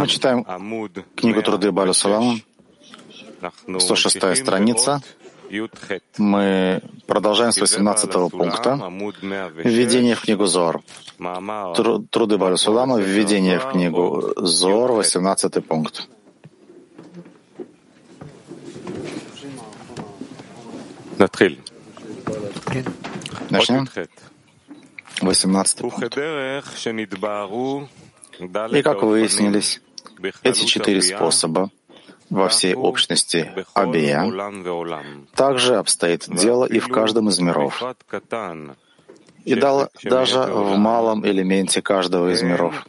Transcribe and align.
Мы 0.00 0.06
читаем 0.08 0.44
книгу 1.14 1.42
Труды 1.42 1.70
Баля 1.70 1.92
Сулама, 1.92 2.36
106 3.78 4.36
страница. 4.36 5.02
Мы 6.18 6.80
продолжаем 7.06 7.52
с 7.52 7.60
18 7.60 8.30
пункта. 8.30 8.78
Введение 9.62 10.14
в 10.14 10.22
книгу 10.22 10.46
Зор. 10.46 10.80
Труды 12.10 12.38
Баля 12.38 12.56
Сулама, 12.56 12.98
введение 12.98 13.58
в 13.58 13.70
книгу 13.70 14.32
Зор, 14.36 14.92
18 14.92 15.66
пункт. 15.66 16.08
Начнем. 23.50 23.86
18 25.20 25.78
пункт. 25.78 26.16
И 28.70 28.82
как 28.82 29.02
выяснились, 29.02 29.80
эти 30.42 30.64
четыре 30.64 31.02
способа 31.02 31.70
во 32.30 32.48
всей 32.48 32.74
общности 32.74 33.52
Абия 33.74 34.24
также 35.34 35.76
обстоит 35.76 36.26
дело 36.28 36.64
и 36.64 36.78
в 36.78 36.88
каждом 36.88 37.28
из 37.28 37.38
миров, 37.38 37.82
и 39.44 39.54
даже 39.54 40.40
в 40.40 40.76
малом 40.76 41.26
элементе 41.26 41.82
каждого 41.82 42.32
из 42.32 42.42
миров, 42.42 42.86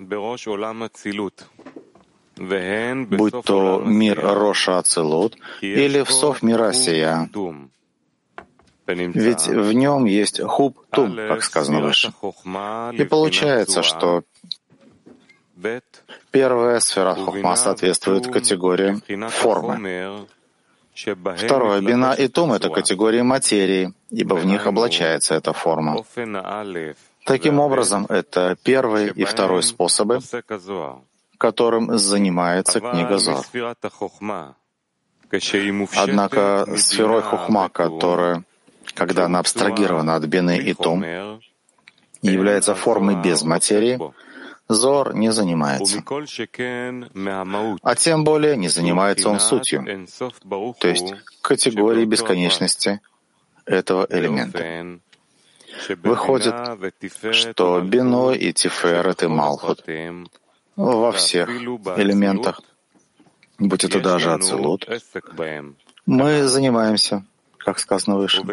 будь 2.38 3.34
то 3.44 3.82
мир 3.86 4.20
Роша 4.20 4.78
Ацелут 4.80 5.36
или 5.62 6.04
в 6.04 6.12
Сов 6.12 6.42
мира 6.42 6.72
Сия, 6.72 7.30
ведь 8.88 9.48
в 9.48 9.72
нем 9.74 10.06
есть 10.06 10.42
хуб 10.42 10.78
тум, 10.92 11.16
как 11.16 11.44
сказано 11.44 11.82
выше. 11.82 12.14
И 12.94 13.04
получается, 13.06 13.84
что 13.84 14.24
первая 16.32 16.80
сфера 16.80 17.16
хухма 17.16 17.56
соответствует 17.56 18.28
категории 18.28 19.02
формы. 19.30 20.28
Второе, 20.94 21.82
бина 21.82 22.14
и 22.14 22.28
тум— 22.28 22.54
это 22.54 22.70
категории 22.70 23.22
материи, 23.22 23.94
ибо 24.12 24.36
в 24.36 24.46
них 24.46 24.68
облачается 24.68 25.34
эта 25.34 25.54
форма. 25.54 26.04
Таким 27.26 27.60
образом, 27.60 28.06
это 28.10 28.56
первый 28.64 29.10
и 29.10 29.24
второй 29.24 29.64
способы, 29.64 30.20
которым 31.38 31.98
занимается 31.98 32.80
книга 32.80 33.18
Зор. 33.18 33.46
Однако 35.96 36.68
сферой 36.78 37.22
хухма, 37.22 37.70
которая 37.70 38.44
когда 38.96 39.26
она 39.26 39.40
абстрагирована 39.40 40.16
от 40.16 40.26
бины 40.26 40.58
и 40.58 40.74
том 40.74 41.04
и 41.04 42.28
является 42.30 42.76
формой 42.76 43.22
без 43.22 43.44
материи, 43.44 44.00
Зор 44.70 45.14
не 45.14 45.32
занимается. 45.32 46.04
А 47.82 47.96
тем 47.96 48.24
более 48.24 48.56
не 48.56 48.70
занимается 48.70 49.30
он 49.30 49.40
сутью, 49.40 50.08
то 50.80 50.88
есть 50.88 51.14
категорией 51.42 52.06
бесконечности 52.06 53.02
этого 53.66 54.08
элемента. 54.10 55.00
Выходит, 56.04 56.56
что 57.34 57.82
Бино 57.82 58.32
и 58.32 58.54
Тиферет 58.54 59.24
и 59.24 59.28
Малхут 59.28 59.84
во 60.76 61.12
всех 61.12 61.50
элементах, 61.50 62.62
будь 63.60 63.84
это 63.84 64.00
даже 64.00 64.32
Ацелут, 64.32 64.88
мы 66.06 66.44
занимаемся 66.44 67.26
как 67.64 67.80
сказано 67.80 68.18
выше. 68.18 68.44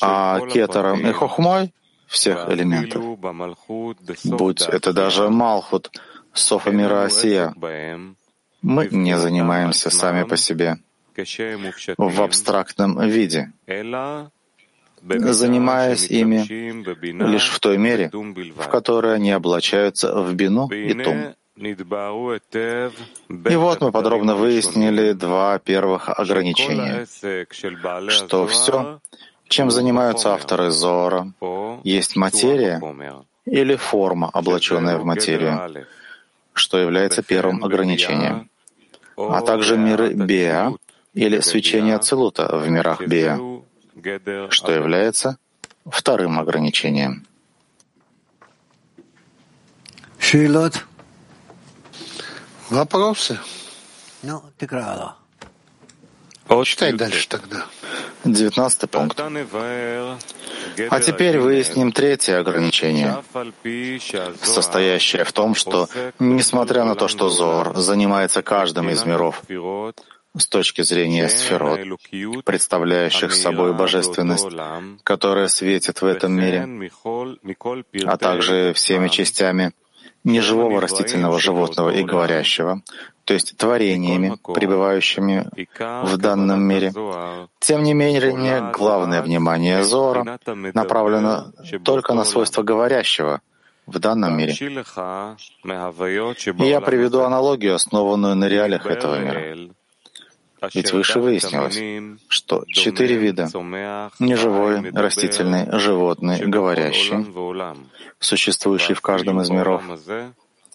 А 0.00 0.40
кетером 0.46 1.06
и 1.06 1.12
хохмой 1.12 1.72
всех 2.06 2.48
элементов, 2.48 3.18
будь 4.24 4.62
это 4.62 4.92
даже 4.92 5.30
Малхут, 5.30 5.90
Софа 6.32 6.70
мира 6.70 7.04
Осия, 7.04 7.54
мы 8.62 8.88
не 8.90 9.16
занимаемся 9.16 9.90
сами 9.90 10.24
по 10.24 10.36
себе. 10.36 10.78
в 11.96 12.22
абстрактном 12.22 13.00
виде, 13.08 13.52
занимаясь 15.02 16.06
ими 16.06 16.44
лишь 17.24 17.48
в 17.50 17.60
той 17.60 17.78
мере, 17.78 18.10
в 18.12 18.68
которой 18.68 19.14
они 19.14 19.30
облачаются 19.30 20.14
в 20.22 20.34
бину 20.34 20.68
и 20.68 20.94
тум. 20.94 21.34
И 23.28 23.56
вот 23.56 23.80
мы 23.82 23.92
подробно 23.92 24.34
выяснили 24.34 25.12
два 25.12 25.58
первых 25.58 26.08
ограничения, 26.08 27.06
что 28.08 28.46
все, 28.46 29.00
чем 29.48 29.70
занимаются 29.70 30.32
авторы 30.32 30.70
Зора, 30.70 31.32
есть 31.84 32.16
материя 32.16 32.80
или 33.44 33.76
форма, 33.76 34.30
облаченная 34.32 34.96
в 34.96 35.04
материю, 35.04 35.86
что 36.54 36.78
является 36.78 37.22
первым 37.22 37.62
ограничением, 37.62 38.48
а 39.16 39.42
также 39.42 39.76
миры 39.76 40.14
Беа 40.14 40.72
или 41.12 41.40
свечение 41.40 41.98
Целута 41.98 42.56
в 42.56 42.68
мирах 42.70 43.02
Беа, 43.02 43.38
что 44.48 44.72
является 44.72 45.36
вторым 45.84 46.38
ограничением. 46.38 47.26
Шилот. 50.18 50.86
Вопросы? 52.70 53.38
Ну, 54.22 54.42
ты 54.56 54.66
крала. 54.66 55.16
Читай 56.64 56.92
дальше 56.92 57.28
тогда. 57.28 57.66
Девятнадцатый 58.24 58.88
пункт. 58.88 59.20
А 59.20 61.00
теперь 61.00 61.38
выясним 61.38 61.92
третье 61.92 62.38
ограничение, 62.38 63.22
состоящее 64.42 65.24
в 65.24 65.32
том, 65.32 65.54
что, 65.54 65.88
несмотря 66.18 66.84
на 66.84 66.94
то, 66.94 67.08
что 67.08 67.28
Зор 67.28 67.76
занимается 67.76 68.42
каждым 68.42 68.90
из 68.90 69.04
миров 69.04 69.42
с 70.36 70.46
точки 70.46 70.82
зрения 70.82 71.28
сферот, 71.28 71.80
представляющих 72.44 73.32
собой 73.32 73.72
божественность, 73.72 74.48
которая 75.02 75.48
светит 75.48 76.02
в 76.02 76.06
этом 76.06 76.32
мире, 76.32 76.90
а 78.06 78.16
также 78.16 78.72
всеми 78.74 79.08
частями 79.08 79.72
неживого 80.24 80.80
растительного 80.80 81.38
животного 81.38 81.90
и 81.90 82.02
говорящего, 82.02 82.82
то 83.24 83.34
есть 83.34 83.56
творениями, 83.56 84.36
пребывающими 84.42 85.46
в 85.78 86.16
данном 86.16 86.62
мире. 86.62 86.92
Тем 87.58 87.82
не 87.82 87.94
менее, 87.94 88.70
главное 88.72 89.22
внимание 89.22 89.84
Зора 89.84 90.38
направлено 90.74 91.52
только 91.84 92.14
на 92.14 92.24
свойства 92.24 92.62
говорящего 92.62 93.40
в 93.86 93.98
данном 93.98 94.36
мире. 94.36 94.52
И 94.52 96.68
я 96.68 96.80
приведу 96.80 97.20
аналогию, 97.20 97.74
основанную 97.74 98.36
на 98.36 98.48
реалиях 98.48 98.86
этого 98.86 99.18
мира. 99.18 99.70
Ведь 100.74 100.92
выше 100.92 101.20
выяснилось, 101.20 102.18
что 102.28 102.64
четыре 102.66 103.16
вида— 103.16 103.48
неживой, 104.18 104.90
растительный, 104.90 105.66
животный, 105.78 106.46
говорящий, 106.46 107.26
существующий 108.18 108.94
в 108.94 109.00
каждом 109.00 109.40
из 109.40 109.50
миров, 109.50 109.82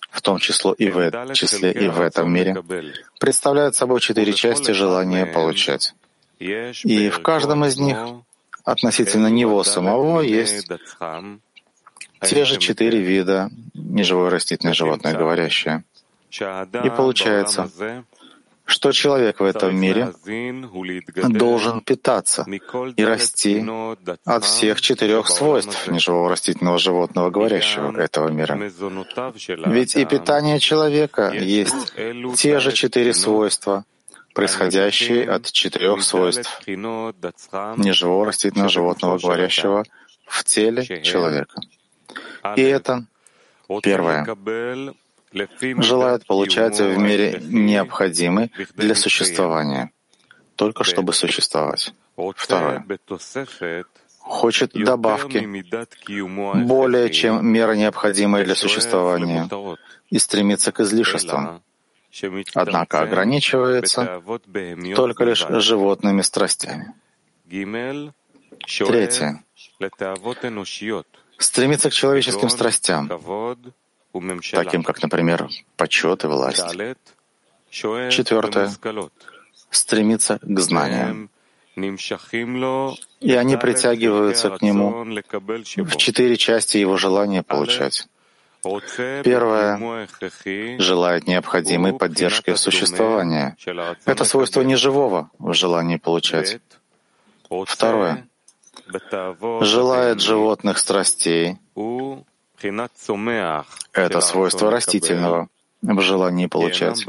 в 0.09 0.22
том 0.22 0.40
числе 0.40 0.74
и 0.78 0.90
в, 0.90 1.34
числе 1.34 1.72
и 1.72 1.88
в 1.88 2.01
этом 2.01 2.31
мире, 2.31 2.63
представляют 3.19 3.75
собой 3.75 4.00
четыре 4.00 4.34
части 4.34 4.72
желания 4.72 5.25
получать. 5.25 5.94
И 6.40 7.09
в 7.09 7.22
каждом 7.22 7.66
из 7.66 7.78
них 7.78 7.97
относительно 8.63 9.28
него 9.28 9.63
самого 9.63 10.22
есть 10.22 10.68
те 12.22 12.45
же 12.45 12.57
четыре 12.57 13.00
вида 13.00 13.50
неживое 13.74 14.29
растительное 14.29 14.74
животное 14.74 15.16
говорящее. 15.16 15.84
И 16.31 16.90
получается, 16.90 17.69
что 18.66 18.92
человек 18.92 19.40
в 19.40 19.44
этом 19.44 19.76
мире 19.80 20.14
должен 21.14 21.81
питаться 21.81 22.46
и 22.98 23.06
расти 23.06 23.64
от 24.26 24.44
всех 24.44 24.81
четырех 24.81 25.28
свойств 25.28 25.88
неживого 25.88 26.30
растительного 26.30 26.80
животного, 26.80 27.30
говорящего 27.30 27.96
этого 28.00 28.30
мира. 28.30 28.56
Ведь 29.68 29.95
и 29.95 30.06
питание 30.06 30.60
человека 30.60 31.31
есть 31.31 31.94
те 32.38 32.60
же 32.60 32.72
четыре 32.72 33.13
свойства, 33.13 33.86
происходящие 34.34 35.30
от 35.30 35.51
четырех 35.51 36.01
свойств 36.01 36.62
неживого 36.68 38.25
растительного 38.25 38.69
животного, 38.69 39.19
говорящего 39.19 39.86
в 40.25 40.44
теле 40.44 40.84
человека. 41.04 41.62
И 42.56 42.62
это 42.62 43.06
первое 43.84 44.25
желает 45.78 46.26
получать 46.26 46.80
в 46.80 46.98
мире 46.98 47.42
необходимый 47.44 48.52
для 48.76 48.96
существования, 48.96 49.92
только 50.56 50.84
чтобы 50.84 51.14
существовать. 51.14 51.94
Второе. 52.36 52.86
Хочет 54.20 54.72
добавки 54.74 55.40
более 56.66 57.10
чем 57.12 57.46
мера 57.46 57.74
необходимая 57.74 58.44
для 58.44 58.56
существования 58.56 59.48
и 60.10 60.18
стремится 60.18 60.72
к 60.72 60.80
излишествам, 60.80 61.62
однако 62.54 63.02
ограничивается 63.02 64.22
только 64.96 65.26
лишь 65.26 65.46
животными 65.48 66.22
страстями. 66.22 66.94
Третье 68.68 69.44
стремится 71.38 71.90
к 71.90 71.94
человеческим 71.94 72.50
страстям, 72.50 73.10
таким 74.51 74.83
как, 74.83 75.01
например, 75.01 75.50
почет 75.77 76.23
и 76.23 76.27
власть. 76.27 76.65
Четвертое— 77.69 78.71
стремится 79.69 80.39
к 80.41 80.59
знаниям. 80.59 81.29
И 83.19 83.33
они 83.33 83.57
притягиваются 83.57 84.50
к 84.51 84.62
нему 84.62 85.03
в 85.03 85.97
четыре 85.97 86.38
части 86.38 86.77
его 86.77 86.95
желания 86.97 87.44
получать. 87.44 88.07
Первое— 89.23 90.07
желает 90.79 91.27
необходимой 91.27 91.94
поддержки 91.94 92.56
существования. 92.56 93.56
Это 94.06 94.23
свойство 94.23 94.62
неживого 94.62 95.29
в 95.38 95.53
желании 95.53 95.97
получать. 95.97 96.59
Второе— 97.67 98.27
желает 99.62 100.21
животных 100.21 100.77
страстей. 100.77 101.57
Это 103.94 104.22
свойство 104.22 104.72
растительного 104.72 105.50
в 105.81 106.02
желании 106.02 106.48
получать, 106.48 107.06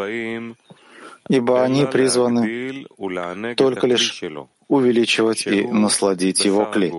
ибо 1.28 1.62
они 1.62 1.86
призваны 1.86 2.86
только 3.56 3.86
лишь 3.86 4.22
увеличивать 4.68 5.46
и 5.46 5.66
насладить 5.66 6.44
его 6.44 6.66
кли, 6.66 6.92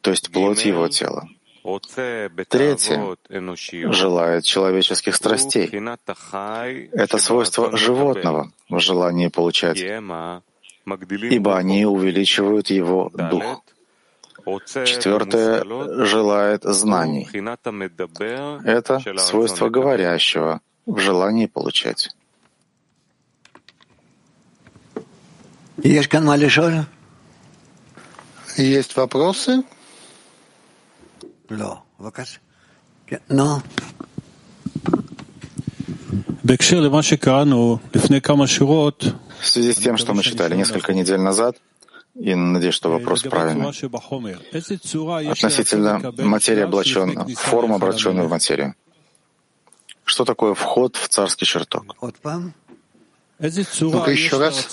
то 0.00 0.10
есть 0.10 0.30
плоть 0.32 0.64
его 0.64 0.88
тела. 0.88 1.28
Третье— 2.48 3.16
желает 3.92 4.44
человеческих 4.44 5.14
страстей. 5.14 5.66
Это 6.92 7.18
свойство 7.18 7.76
животного 7.76 8.50
в 8.68 8.80
желании 8.80 9.28
получать, 9.28 9.78
ибо 9.78 11.56
они 11.56 11.86
увеличивают 11.86 12.70
его 12.70 13.10
дух. 13.14 13.62
Четвертое 14.84 15.64
желает 16.04 16.64
знаний. 16.64 17.28
Это 18.64 19.00
свойство 19.18 19.68
говорящего 19.68 20.60
в 20.86 20.98
желании 20.98 21.46
получать. 21.46 22.10
Есть 28.56 28.96
вопросы? 28.96 29.64
Но. 33.28 33.62
В 39.40 39.46
связи 39.46 39.72
с 39.72 39.76
тем, 39.76 39.96
что 39.96 40.14
мы 40.14 40.22
читали 40.22 40.54
несколько 40.56 40.92
недель 40.94 41.20
назад, 41.20 41.56
и 42.14 42.34
надеюсь, 42.34 42.74
что 42.74 42.90
вопрос 42.90 43.22
правильный. 43.22 43.68
Относительно 45.30 46.12
материи 46.18 46.62
облаченной, 46.62 47.34
формы 47.34 47.76
обращенной 47.76 48.26
в 48.26 48.30
материю. 48.30 48.74
Что 50.04 50.24
такое 50.24 50.54
вход 50.54 50.96
в 50.96 51.08
царский 51.08 51.46
чертог? 51.46 51.96
Ну-ка 53.40 54.10
еще 54.10 54.38
раз. 54.38 54.68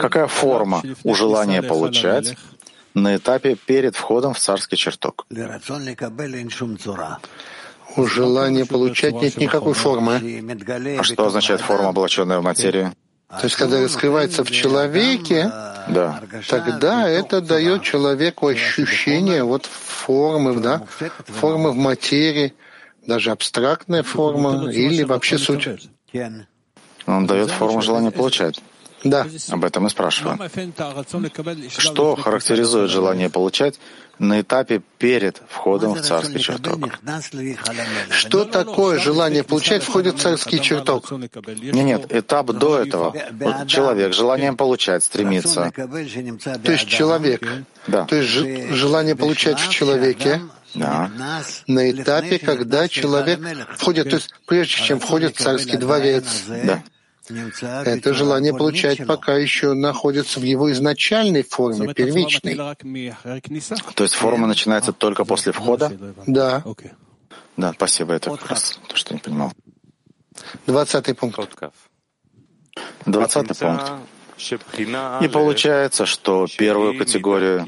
Какая 0.00 0.26
форма 0.26 0.82
у 1.04 1.14
желания 1.14 1.62
получать 1.62 2.36
на 2.94 3.16
этапе 3.16 3.56
перед 3.56 3.96
входом 3.96 4.34
в 4.34 4.38
царский 4.38 4.76
чертог. 4.76 5.26
У 7.96 8.06
желания 8.06 8.64
получать 8.64 9.14
нет 9.14 9.36
никакой 9.36 9.74
формы. 9.74 10.44
А 10.98 11.02
что 11.02 11.26
означает 11.26 11.60
форма, 11.60 11.90
облаченная 11.90 12.38
в 12.38 12.42
материю? 12.42 12.94
То 13.40 13.44
есть, 13.44 13.56
когда 13.56 13.80
раскрывается 13.80 14.44
в 14.44 14.50
человеке, 14.50 15.44
да. 15.88 16.20
тогда 16.48 17.08
это 17.08 17.40
дает 17.40 17.82
человеку 17.82 18.48
ощущение 18.48 19.42
вот 19.42 19.66
формы, 19.66 20.60
да, 20.60 20.82
формы 21.26 21.72
в 21.72 21.76
материи, 21.76 22.52
даже 23.06 23.30
абстрактная 23.30 24.02
форма 24.02 24.70
или 24.70 25.02
вообще 25.02 25.38
суть. 25.38 25.66
Он 27.06 27.26
дает 27.26 27.50
форму 27.50 27.80
желания 27.80 28.10
получать. 28.10 28.60
Да. 29.04 29.26
Об 29.50 29.64
этом 29.64 29.86
и 29.86 29.90
спрашиваю. 29.90 30.38
Что 31.76 32.14
характеризует 32.16 32.90
желание 32.90 33.30
получать 33.30 33.80
на 34.18 34.40
этапе 34.40 34.82
перед 34.98 35.42
входом 35.48 35.94
в 35.94 36.02
царский 36.02 36.38
чертог? 36.38 36.90
Что 38.10 38.44
такое 38.44 38.98
желание 38.98 39.42
получать 39.42 39.82
входит 39.82 40.16
в 40.16 40.20
царский 40.20 40.60
чертог? 40.60 41.10
Нет, 41.10 41.74
нет, 41.74 42.12
этап 42.12 42.46
до 42.52 42.78
этого. 42.78 43.14
Вот 43.32 43.66
человек 43.68 44.12
желанием 44.12 44.56
получать 44.56 45.02
стремится. 45.04 45.72
То 45.74 46.72
есть 46.72 46.88
человек. 46.88 47.42
Да. 47.86 48.04
То 48.04 48.16
есть 48.16 48.30
желание 48.74 49.16
получать 49.16 49.58
в 49.58 49.68
человеке 49.68 50.40
да. 50.74 51.10
на 51.66 51.90
этапе, 51.90 52.38
когда 52.38 52.88
человек 52.88 53.40
входит, 53.76 54.10
то 54.10 54.16
есть 54.16 54.30
прежде 54.46 54.74
чем 54.74 55.00
входит 55.00 55.36
в 55.36 55.40
царский 55.40 55.76
дворец. 55.76 56.44
Да. 56.48 56.82
Это 57.84 58.14
желание 58.14 58.52
получать 58.52 59.06
пока 59.06 59.36
еще 59.36 59.74
находится 59.74 60.40
в 60.40 60.42
его 60.42 60.70
изначальной 60.72 61.42
форме, 61.42 61.92
первичной. 61.94 62.56
То 63.94 64.04
есть 64.04 64.14
форма 64.14 64.46
начинается 64.46 64.92
только 64.92 65.24
после 65.24 65.52
входа? 65.52 65.92
Да. 66.26 66.64
Да, 67.56 67.72
спасибо, 67.74 68.14
это 68.14 68.30
как 68.30 68.48
раз 68.48 68.78
то, 68.88 68.96
что 68.96 69.14
не 69.14 69.20
понимал. 69.20 69.52
Двадцатый 70.66 71.14
пункт. 71.14 71.38
Двадцатый 73.04 73.56
пункт. 73.56 73.92
И 75.20 75.28
получается, 75.28 76.06
что 76.06 76.46
первую 76.58 76.98
категорию, 76.98 77.64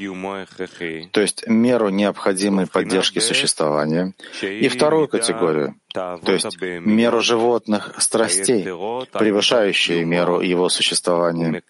то 1.11 1.21
есть 1.21 1.47
меру 1.47 1.89
необходимой 1.89 2.67
поддержки 2.67 3.19
существования, 3.19 4.13
и 4.41 4.67
вторую 4.67 5.07
категорию, 5.07 5.75
то 5.93 6.31
есть 6.31 6.61
меру 6.61 7.21
животных 7.21 7.95
страстей, 7.99 8.63
превышающие 8.63 10.03
меру 10.05 10.41
его 10.41 10.69
существования, 10.69 11.63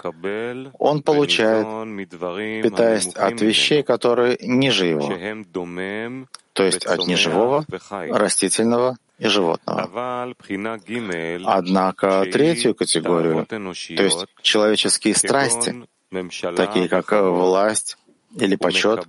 он 0.79 1.01
получает, 1.01 1.67
питаясь 2.63 3.07
от 3.07 3.41
вещей, 3.41 3.83
которые 3.83 4.37
ниже 4.41 4.87
его, 4.87 5.45
то 6.53 6.63
есть 6.63 6.85
от 6.85 7.05
неживого, 7.05 7.65
растительного 7.89 8.97
и 9.17 9.27
животного. 9.27 10.33
Однако 11.45 12.25
третью 12.31 12.75
категорию, 12.75 13.45
то 13.45 14.03
есть 14.03 14.25
человеческие 14.41 15.15
страсти, 15.15 15.85
такие 16.55 16.87
как 16.89 17.11
власть 17.11 17.97
или 18.37 18.55
почет, 18.55 19.07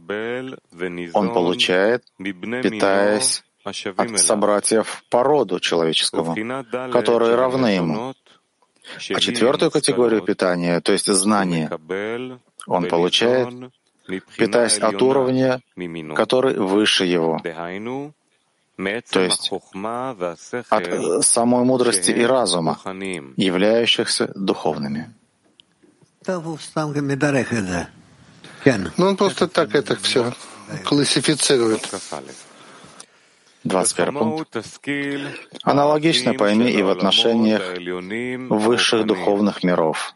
он 1.12 1.32
получает, 1.32 2.04
питаясь 2.18 3.42
от 3.64 4.18
собратьев 4.20 5.02
по 5.10 5.22
роду 5.22 5.58
человеческому, 5.58 6.34
которые 6.92 7.34
равны 7.34 7.66
ему. 7.66 8.14
А 9.12 9.20
четвертую 9.20 9.72
категорию 9.72 10.22
питания, 10.22 10.80
то 10.80 10.92
есть 10.92 11.06
знания, 11.06 11.68
он 12.68 12.86
получает, 12.88 13.72
питаясь 14.36 14.78
от 14.78 15.02
уровня, 15.02 15.60
который 16.14 16.54
выше 16.54 17.04
его, 17.04 17.40
то 18.76 19.20
есть 19.20 19.50
от 20.68 21.24
самой 21.24 21.64
мудрости 21.64 22.10
и 22.10 22.24
разума, 22.24 22.78
являющихся 23.36 24.32
духовными. 24.34 25.12
Ну, 28.96 29.06
он 29.06 29.16
просто 29.16 29.48
так 29.48 29.74
это 29.74 29.96
все 29.96 30.32
классифицирует. 30.84 31.88
21 33.64 34.14
пункт. 34.14 34.56
Аналогично 35.62 36.34
пойми 36.34 36.70
и 36.70 36.82
в 36.82 36.90
отношениях 36.90 37.62
высших 38.50 39.06
духовных 39.06 39.64
миров. 39.64 40.14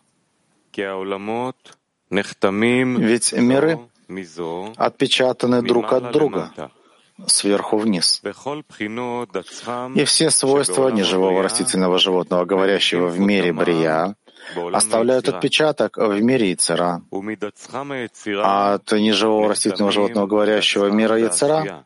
Ведь 3.00 3.32
миры 3.32 3.78
отпечатаны 4.76 5.62
друг 5.62 5.92
от 5.92 6.12
друга, 6.12 6.70
сверху 7.26 7.78
вниз. 7.78 8.22
И 9.94 10.04
все 10.04 10.30
свойства 10.30 10.88
неживого 10.88 11.42
растительного 11.42 11.98
животного, 11.98 12.44
говорящего 12.44 13.06
в 13.06 13.18
мире 13.18 13.52
Брия, 13.52 14.14
оставляют 14.72 15.28
отпечаток 15.28 15.96
в 15.96 16.20
мире 16.20 16.50
Яцера. 16.50 17.02
А 18.42 18.74
от 18.74 18.92
неживого 18.92 19.48
растительного 19.48 19.92
животного, 19.92 20.26
говорящего 20.26 20.86
мира 20.86 21.18
Яцера, 21.18 21.84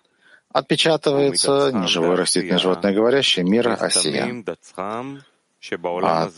отпечатывается 0.53 1.73
неживое 1.73 2.17
растительное 2.17 2.59
животное, 2.59 2.93
говорящее 2.95 3.45
мира 3.45 3.75
Осия. 3.75 4.45
От 6.03 6.35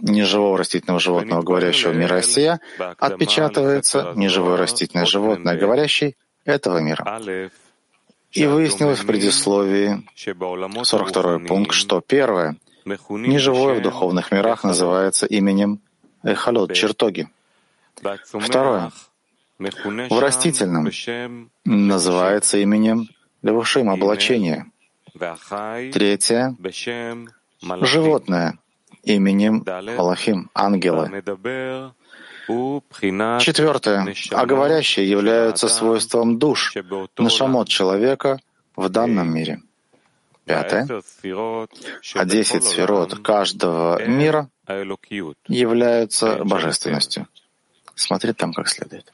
неживого 0.00 0.58
растительного 0.58 1.00
животного, 1.00 1.42
говорящего 1.42 1.92
мира 1.92 2.16
Осия, 2.16 2.60
отпечатывается 2.98 4.12
неживое 4.14 4.56
растительное 4.56 5.06
животное, 5.06 5.56
говорящее 5.56 6.14
этого 6.44 6.78
мира. 6.78 7.20
И 8.32 8.46
выяснилось 8.46 9.00
в 9.00 9.06
предисловии 9.06 10.06
42 10.84 11.38
пункт, 11.40 11.72
что 11.72 12.00
первое, 12.00 12.56
неживое 12.84 13.74
в 13.74 13.82
духовных 13.82 14.30
мирах 14.30 14.64
называется 14.64 15.26
именем 15.26 15.80
Эхалот, 16.22 16.72
чертоги. 16.74 17.28
Второе, 17.96 18.92
В 19.58 20.20
растительном 20.20 20.90
называется 21.64 22.58
именем 22.58 23.08
Левушим 23.42 23.90
облачение. 23.90 24.66
Третье— 25.92 26.56
животное 27.80 28.58
именем 29.02 29.64
Малахим, 29.66 30.50
ангелы. 30.54 31.22
Четвертое. 33.40 34.14
А 34.32 34.46
говорящие 34.46 35.08
являются 35.08 35.68
свойством 35.68 36.38
душ, 36.38 36.74
нашамот 37.18 37.68
человека 37.68 38.38
в 38.76 38.88
данном 38.88 39.32
мире. 39.32 39.60
Пятое. 40.44 40.88
А 42.14 42.24
десять 42.24 42.64
сферот 42.64 43.18
каждого 43.20 44.02
мира 44.06 44.48
являются 45.48 46.44
божественностью. 46.44 47.26
Смотри 47.94 48.32
там 48.32 48.52
как 48.54 48.68
следует. 48.68 49.12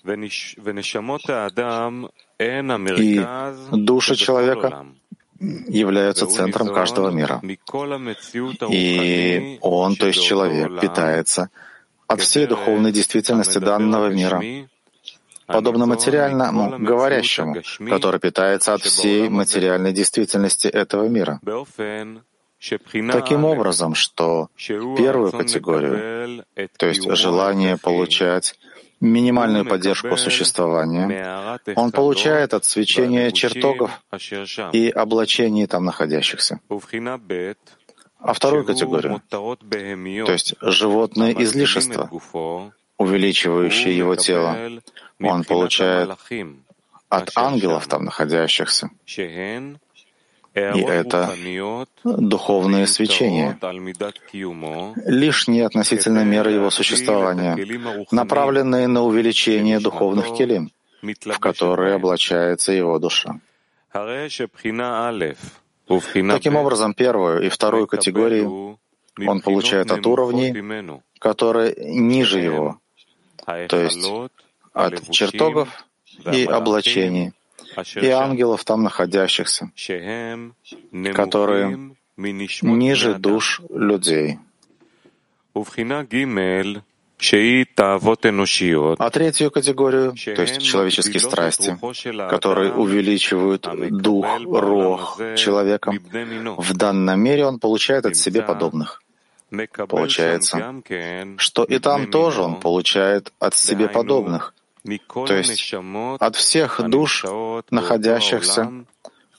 И 2.97 3.27
души 3.73 4.15
человека 4.15 4.87
являются 5.39 6.27
центром 6.27 6.73
каждого 6.73 7.11
мира. 7.11 7.41
И 8.71 9.59
он, 9.61 9.97
то 9.97 10.07
есть 10.07 10.23
человек, 10.23 10.81
питается 10.81 11.51
от 12.07 12.21
всей 12.21 12.47
духовной 12.47 12.93
действительности 12.93 13.59
данного 13.59 14.09
мира, 14.09 14.43
подобно 15.47 15.87
материальному 15.87 16.79
говорящему, 16.79 17.57
который 17.89 18.21
питается 18.21 18.75
от 18.75 18.83
всей 18.83 19.29
материальной 19.29 19.93
действительности 19.93 20.69
этого 20.69 21.09
мира. 21.09 21.41
Таким 23.13 23.45
образом, 23.45 23.95
что 23.95 24.49
первую 24.57 25.31
категорию, 25.31 26.45
то 26.79 26.87
есть 26.87 27.09
желание 27.17 27.77
получать 27.77 28.55
минимальную 29.01 29.67
поддержку 29.67 30.17
существования, 30.17 31.61
он 31.77 31.93
получает 31.93 32.55
от 32.55 32.65
свечения 32.65 33.31
чертогов 33.31 33.91
и 34.73 34.89
облачений 34.89 35.67
там 35.67 35.85
находящихся. 35.85 36.61
А 38.19 38.33
вторую 38.33 38.65
категорию, 38.65 39.23
то 39.31 40.33
есть 40.33 40.55
животное 40.61 41.33
излишество, 41.33 42.11
увеличивающее 42.99 43.97
его 43.97 44.17
тело, 44.17 44.57
он 45.21 45.45
получает 45.45 46.11
от 47.09 47.31
ангелов 47.37 47.87
там 47.87 48.05
находящихся. 48.05 48.91
И 50.57 50.81
это 50.81 51.37
духовное 52.05 52.87
свечение, 52.87 53.59
лишние 55.05 55.67
относительно 55.67 56.25
меры 56.25 56.53
его 56.53 56.71
существования, 56.71 57.55
направленные 58.11 58.89
на 58.89 59.03
увеличение 59.03 59.81
духовных 59.81 60.35
келим, 60.35 60.71
в 61.03 61.39
которые 61.39 61.95
облачается 61.95 62.73
его 62.73 62.99
душа. 62.99 63.39
Таким 65.87 66.57
образом, 66.57 66.95
первую 66.95 67.47
и 67.47 67.49
вторую 67.49 67.87
категории 67.87 68.77
он 69.27 69.41
получает 69.41 69.91
от 69.91 70.07
уровней, 70.07 70.53
которые 71.19 71.75
ниже 71.79 72.41
его, 72.41 72.81
то 73.45 73.81
есть 73.81 74.05
от 74.73 75.11
чертогов 75.11 75.69
и 76.33 76.45
облачений, 76.45 77.33
и 77.95 78.09
ангелов 78.09 78.65
там 78.65 78.83
находящихся, 78.83 79.71
которые 81.15 81.97
ниже 82.63 83.15
душ 83.15 83.61
людей. 83.71 84.39
А 88.99 89.11
третью 89.11 89.51
категорию, 89.51 90.15
то 90.37 90.43
есть 90.43 90.61
человеческие 90.61 91.21
страсти, 91.21 91.79
которые 92.29 92.73
увеличивают 92.73 93.67
дух, 93.91 94.27
рох 94.45 95.19
человека, 95.37 95.93
в 96.59 96.75
данном 96.75 97.21
мире 97.21 97.47
он 97.47 97.59
получает 97.59 98.07
от 98.07 98.17
себе 98.17 98.43
подобных. 98.43 99.03
Получается, 99.89 100.83
что 101.39 101.65
и 101.65 101.79
там 101.79 102.11
тоже 102.11 102.43
он 102.43 102.61
получает 102.61 103.33
от 103.39 103.55
себе 103.55 103.89
подобных, 103.89 104.55
то 104.85 105.35
есть 105.35 105.75
от 106.21 106.37
всех 106.37 106.81
душ, 106.89 107.25
находящихся 107.71 108.85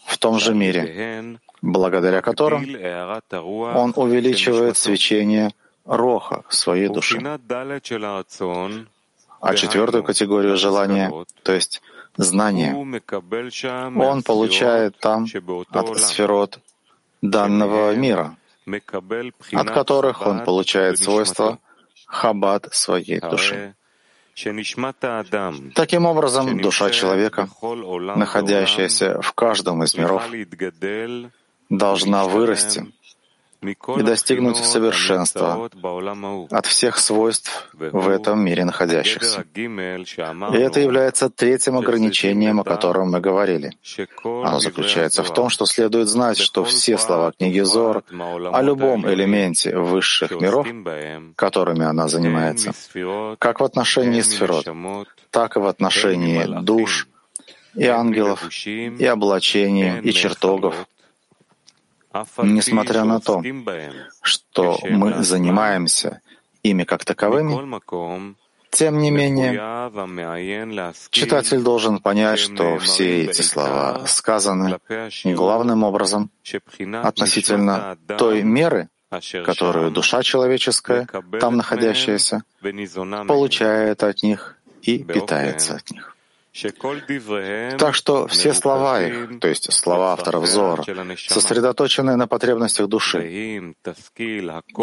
в 0.05 0.17
том 0.17 0.39
же 0.39 0.53
мире, 0.55 1.39
благодаря 1.61 2.21
которым 2.21 2.65
он 3.31 3.93
увеличивает 3.95 4.77
свечение 4.77 5.51
роха 5.87 6.43
своей 6.49 6.89
души. 6.89 7.19
А 9.39 9.53
четвертую 9.55 10.03
категорию 10.03 10.57
желания, 10.57 11.11
то 11.43 11.53
есть 11.53 11.81
знания, 12.17 12.75
он 12.75 14.23
получает 14.23 14.97
там 14.99 15.25
от 15.69 15.99
сферот 15.99 16.59
данного 17.21 17.95
мира, 17.95 18.35
от 19.53 19.71
которых 19.71 20.25
он 20.25 20.43
получает 20.43 20.97
свойства 20.99 21.59
хаббат 22.05 22.67
своей 22.71 23.19
души. 23.19 23.75
Таким 25.73 26.05
образом, 26.05 26.61
душа 26.61 26.91
человека, 26.91 27.49
находящаяся 28.15 29.19
в 29.21 29.33
каждом 29.33 29.83
из 29.83 29.95
миров, 29.95 30.23
должна 31.69 32.25
вырасти 32.25 32.93
и 33.61 34.01
достигнуть 34.03 34.57
совершенства 34.57 35.69
от 36.51 36.65
всех 36.65 36.97
свойств 36.97 37.69
в 37.73 38.09
этом 38.09 38.39
мире 38.39 38.65
находящихся. 38.65 39.45
И 39.55 40.57
это 40.57 40.79
является 40.79 41.29
третьим 41.29 41.77
ограничением, 41.77 42.59
о 42.59 42.63
котором 42.63 43.11
мы 43.11 43.19
говорили. 43.19 43.71
Оно 44.23 44.59
заключается 44.59 45.23
в 45.23 45.33
том, 45.33 45.49
что 45.49 45.65
следует 45.65 46.07
знать, 46.07 46.37
что 46.37 46.63
все 46.63 46.97
слова 46.97 47.31
книги 47.31 47.61
Зор 47.61 48.03
о 48.11 48.61
любом 48.61 49.09
элементе 49.09 49.75
высших 49.75 50.31
миров, 50.31 50.67
которыми 51.35 51.85
она 51.85 52.07
занимается, 52.07 52.73
как 53.39 53.59
в 53.59 53.63
отношении 53.63 54.21
сферот, 54.21 54.67
так 55.31 55.57
и 55.57 55.59
в 55.59 55.65
отношении 55.67 56.61
душ, 56.61 57.07
и 57.75 57.85
ангелов, 57.85 58.49
и 58.65 59.05
облачений, 59.05 59.99
и 60.01 60.11
чертогов, 60.11 60.87
Несмотря 62.43 63.03
на 63.03 63.19
то, 63.19 63.43
что 64.21 64.79
мы 64.83 65.23
занимаемся 65.23 66.21
ими 66.63 66.83
как 66.83 67.05
таковыми, 67.05 67.53
тем 68.69 68.99
не 68.99 69.11
менее, 69.11 69.53
читатель 71.09 71.61
должен 71.61 71.99
понять, 71.99 72.39
что 72.39 72.77
все 72.79 73.23
эти 73.25 73.41
слова 73.41 74.05
сказаны 74.05 74.79
главным 75.23 75.83
образом 75.83 76.29
относительно 77.03 77.97
той 78.17 78.43
меры, 78.43 78.89
которую 79.45 79.91
душа 79.91 80.21
человеческая, 80.23 81.07
там 81.39 81.57
находящаяся, 81.57 82.43
получает 83.27 84.03
от 84.03 84.23
них 84.23 84.57
и 84.81 85.03
питается 85.03 85.75
от 85.75 85.89
них. 85.91 86.16
Так 87.77 87.93
что 87.93 88.27
все 88.27 88.53
слова 88.53 89.01
их, 89.01 89.39
то 89.39 89.47
есть 89.47 89.71
слова 89.71 90.13
авторов 90.13 90.47
Зора, 90.47 90.83
сосредоточены 91.15 92.15
на 92.15 92.27
потребностях 92.27 92.87
души. 92.87 93.27
И 93.27 93.61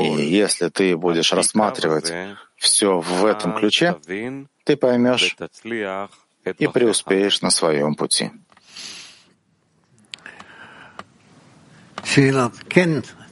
если 0.01 0.69
ты 0.69 0.97
будешь 0.97 1.33
рассматривать 1.33 2.13
все 2.57 3.01
в 3.01 3.25
этом 3.25 3.57
ключе, 3.57 3.97
ты 4.65 4.77
поймешь 4.77 5.37
и 6.59 6.67
преуспеешь 6.69 7.43
на 7.43 7.51
своем 7.51 7.95
пути. 7.95 8.31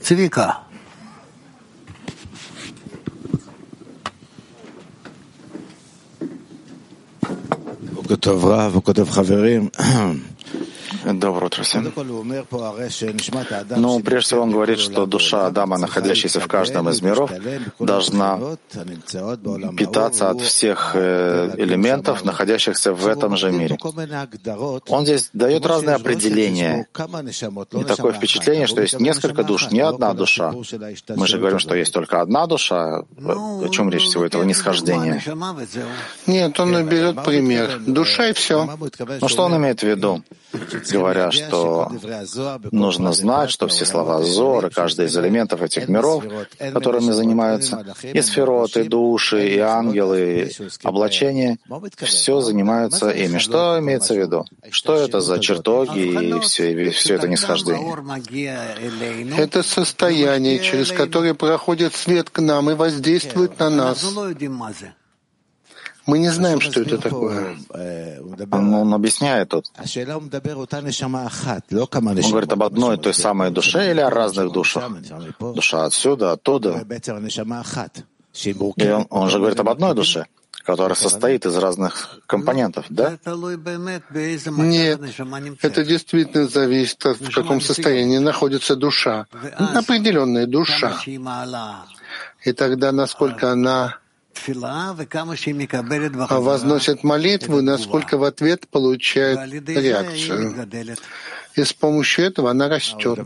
Цвика. 0.00 0.62
בוקר 8.12 8.20
טוב 8.20 8.46
רב, 8.46 8.72
בוקר 8.72 8.92
טוב 8.92 9.10
חברים. 9.10 9.68
Доброе 11.04 11.46
утро 11.46 11.62
всем. 11.62 11.92
Ну, 13.76 14.00
прежде 14.00 14.26
всего, 14.26 14.42
он 14.42 14.50
говорит, 14.52 14.78
что 14.78 15.06
душа 15.06 15.46
Адама, 15.46 15.78
находящаяся 15.78 16.40
в 16.40 16.46
каждом 16.46 16.88
из 16.88 17.02
миров, 17.02 17.30
должна 17.78 18.38
питаться 19.76 20.30
от 20.30 20.40
всех 20.40 20.92
э, 20.94 21.54
элементов, 21.56 22.24
находящихся 22.24 22.92
в 22.92 23.06
этом 23.06 23.36
же 23.36 23.50
мире. 23.50 23.78
Он 24.88 25.04
здесь 25.04 25.30
дает 25.32 25.66
разные 25.66 25.96
определения. 25.96 26.86
И 27.72 27.84
такое 27.84 28.12
впечатление, 28.12 28.66
что 28.66 28.82
есть 28.82 29.00
несколько 29.00 29.42
душ, 29.44 29.70
не 29.70 29.80
одна 29.80 30.14
душа. 30.14 30.52
Мы 31.16 31.26
же 31.26 31.38
говорим, 31.38 31.58
что 31.58 31.74
есть 31.74 31.92
только 31.92 32.20
одна 32.20 32.46
душа. 32.46 33.04
О 33.18 33.68
чем 33.70 33.90
речь 33.90 34.04
всего 34.04 34.24
этого 34.24 34.44
нисхождения? 34.44 35.22
Нет, 36.26 36.60
он 36.60 36.88
берет 36.88 37.24
пример. 37.24 37.80
Душа 37.86 38.28
и 38.28 38.32
все. 38.32 38.68
Ну 39.20 39.28
что 39.28 39.44
он 39.44 39.56
имеет 39.56 39.80
в 39.80 39.86
виду? 39.86 40.22
Говоря, 40.92 41.30
что 41.30 41.90
нужно 42.70 43.12
знать, 43.12 43.50
что 43.50 43.66
все 43.68 43.84
слова 43.84 44.22
Зор 44.22 44.66
и 44.66 44.70
каждый 44.70 45.06
из 45.06 45.16
элементов 45.16 45.62
этих 45.62 45.88
миров, 45.88 46.24
которыми 46.58 47.10
занимаются, 47.10 47.84
и 48.02 48.20
сферот, 48.20 48.76
и 48.76 48.84
души, 48.84 49.48
и 49.48 49.58
ангелы, 49.58 50.20
и 50.20 50.68
облачения, 50.84 51.58
все 51.96 52.40
занимаются 52.40 53.10
ими. 53.10 53.38
Что 53.38 53.78
имеется 53.78 54.14
в 54.14 54.18
виду? 54.18 54.44
Что 54.70 54.96
это 54.96 55.20
за 55.20 55.38
чертоги 55.38 56.00
и 56.00 56.40
все, 56.40 56.72
и 56.72 56.90
все 56.90 57.14
это 57.14 57.28
нисхождение? 57.28 57.94
Это 59.36 59.62
состояние, 59.62 60.58
через 60.60 60.92
которое 60.92 61.34
проходит 61.34 61.94
свет 61.94 62.30
к 62.30 62.40
нам 62.40 62.70
и 62.70 62.74
воздействует 62.74 63.58
на 63.58 63.70
нас. 63.70 64.04
Мы 66.06 66.18
не 66.18 66.30
знаем, 66.30 66.60
что 66.60 66.80
это 66.80 66.98
такое. 66.98 67.56
Он, 68.50 68.74
он 68.74 68.94
объясняет 68.94 69.50
тут. 69.50 69.70
Он 69.76 70.28
говорит 72.30 72.52
об 72.52 72.62
одной 72.62 72.98
той 72.98 73.14
самой 73.14 73.50
душе 73.50 73.90
или 73.90 74.00
о 74.00 74.10
разных 74.10 74.52
душах? 74.52 74.90
Душа 75.38 75.84
отсюда, 75.84 76.32
оттуда. 76.32 76.84
И 78.34 78.88
он, 78.88 79.06
он 79.10 79.28
же 79.28 79.38
говорит 79.38 79.60
об 79.60 79.68
одной 79.68 79.94
душе, 79.94 80.26
которая 80.64 80.94
состоит 80.96 81.46
из 81.46 81.56
разных 81.56 82.18
компонентов, 82.26 82.86
да? 82.88 83.18
Нет, 84.46 85.00
это 85.60 85.84
действительно 85.84 86.48
зависит 86.48 87.04
от 87.06 87.20
в 87.20 87.30
каком 87.32 87.60
состоянии 87.60 88.18
находится 88.18 88.74
душа. 88.74 89.26
Определенная 89.56 90.46
душа. 90.46 90.98
И 92.44 92.52
тогда, 92.52 92.90
насколько 92.90 93.52
она 93.52 93.98
возносит 96.40 97.04
молитву, 97.04 97.62
насколько 97.62 98.18
в 98.18 98.24
ответ 98.24 98.68
получает 98.68 99.38
реакцию. 99.68 100.68
И 101.54 101.64
с 101.64 101.72
помощью 101.72 102.24
этого 102.24 102.50
она 102.50 102.68
растет. 102.68 103.18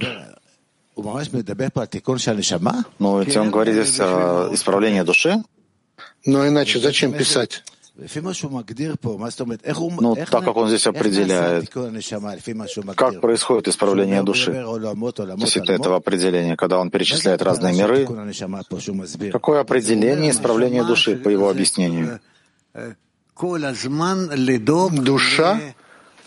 Ну, 2.99 3.23
ведь 3.23 3.37
он 3.37 3.51
говорит 3.51 3.75
здесь 3.75 4.01
о 4.01 4.49
исправлении 4.53 5.03
души. 5.03 5.43
Но 6.25 6.47
иначе 6.49 6.81
зачем 6.81 7.13
писать? 7.13 7.63
Ну, 10.01 10.15
так 10.17 10.45
как 10.45 10.57
он 10.57 10.69
здесь 10.69 10.87
определяет, 10.87 11.71
как 12.95 13.21
происходит 13.21 13.69
исправление 13.69 14.23
души, 14.23 14.53
действительно 15.37 15.77
этого 15.77 15.97
определения, 15.97 16.57
когда 16.57 16.79
он 16.79 16.91
перечисляет 16.91 17.41
разные 17.43 17.75
миры, 17.75 18.07
какое 19.33 19.61
определение 19.61 20.31
исправления 20.31 20.85
души, 20.85 21.17
по 21.17 21.29
его 21.29 21.49
объяснению? 21.49 22.21
Душа 24.91 25.61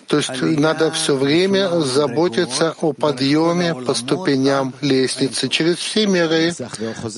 то 0.10 0.18
есть 0.18 0.42
надо 0.42 0.90
все 0.92 1.16
время 1.16 1.70
заботиться 1.82 2.76
о 2.82 2.94
подъеме 2.94 3.76
по 3.76 3.94
ступеням 3.94 4.74
лестницы 4.82 5.50
через 5.50 5.78
все 5.78 6.08
миры 6.08 6.52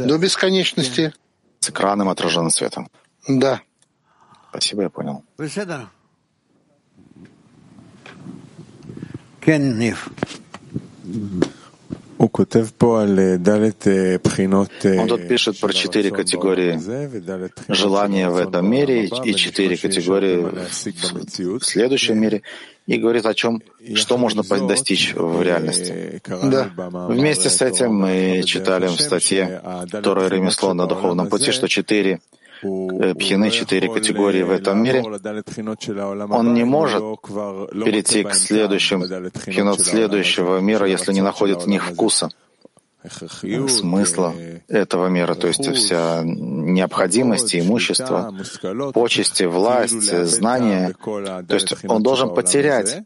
до 0.05 0.17
бесконечности. 0.17 1.13
С 1.61 1.69
экраном 1.69 2.09
отраженным 2.09 2.49
светом. 2.49 2.89
Да. 3.29 3.61
Спасибо, 4.51 4.83
я 4.83 4.89
понял. 4.89 5.23
Он 14.99 15.07
тут 15.07 15.27
пишет 15.27 15.59
про 15.59 15.71
четыре 15.71 16.11
категории 16.11 16.77
желания 17.73 18.29
в 18.29 18.35
этом 18.35 18.69
мире 18.69 19.05
и 19.05 19.35
четыре 19.35 19.77
категории 19.77 20.45
в 21.57 21.63
следующем 21.63 22.19
мире 22.19 22.41
и 22.87 22.97
говорит 22.97 23.25
о 23.25 23.33
чем, 23.33 23.63
что 23.95 24.17
можно 24.17 24.43
достичь 24.43 25.13
в 25.15 25.41
реальности. 25.41 26.21
Да. 26.27 26.69
Вместе 27.07 27.49
с 27.49 27.61
этим 27.61 27.95
мы 27.95 28.43
читали 28.45 28.87
в 28.87 28.99
статье 28.99 29.61
«Второе 29.87 30.27
ремесло 30.27 30.73
на 30.73 30.87
духовном 30.87 31.29
пути», 31.29 31.51
что 31.51 31.69
четыре 31.69 32.19
Э, 32.40 32.40
пхины, 32.61 33.49
четыре 33.49 33.89
категории 33.89 34.43
в 34.43 34.51
этом 34.51 34.83
мире, 34.83 35.01
он 35.01 36.53
не 36.53 36.63
может 36.63 37.01
перейти 37.01 38.23
к 38.23 38.33
следующим 38.33 39.01
пхинот 39.31 39.79
следующего 39.79 40.59
мира, 40.59 40.87
если 40.87 41.13
не 41.13 41.21
находит 41.21 41.63
в 41.63 41.67
них 41.67 41.85
вкуса. 41.85 42.29
Смысла 43.67 44.33
этого 44.67 45.07
мира, 45.07 45.33
то 45.33 45.47
есть 45.47 45.67
вся 45.73 46.21
необходимость, 46.23 47.55
имущество, 47.55 48.31
почести, 48.93 49.43
власть, 49.43 50.25
знания. 50.27 50.93
То 51.03 51.55
есть 51.55 51.73
он 51.87 52.03
должен 52.03 52.33
потерять 52.33 53.03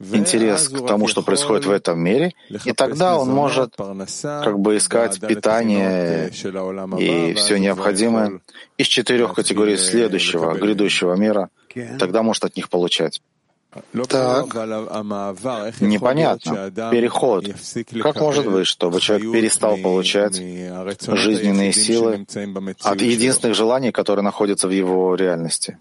интерес 0.00 0.68
к 0.68 0.86
тому, 0.86 1.06
что 1.08 1.22
происходит 1.22 1.66
в 1.66 1.70
этом 1.70 2.00
мире, 2.00 2.34
и 2.64 2.72
тогда 2.72 3.18
он 3.18 3.30
может 3.30 3.76
как 3.76 4.58
бы 4.58 4.76
искать 4.76 5.20
питание 5.20 6.30
и 6.98 7.34
все 7.34 7.58
необходимое 7.58 8.40
из 8.78 8.86
четырех 8.86 9.34
категорий 9.34 9.76
следующего, 9.76 10.54
грядущего 10.54 11.14
мира, 11.14 11.50
тогда 11.98 12.22
может 12.22 12.44
от 12.44 12.56
них 12.56 12.68
получать. 12.68 13.20
Так. 14.08 14.54
Непонятно. 15.80 16.70
Переход. 16.90 17.46
Как 18.02 18.20
может 18.20 18.50
быть, 18.50 18.66
чтобы 18.66 19.00
человек 19.00 19.32
перестал 19.32 19.78
получать 19.78 20.34
жизненные 20.34 21.72
силы 21.72 22.26
от 22.82 23.00
единственных 23.00 23.56
желаний, 23.56 23.90
которые 23.90 24.24
находятся 24.24 24.68
в 24.68 24.72
его 24.72 25.14
реальности? 25.14 25.78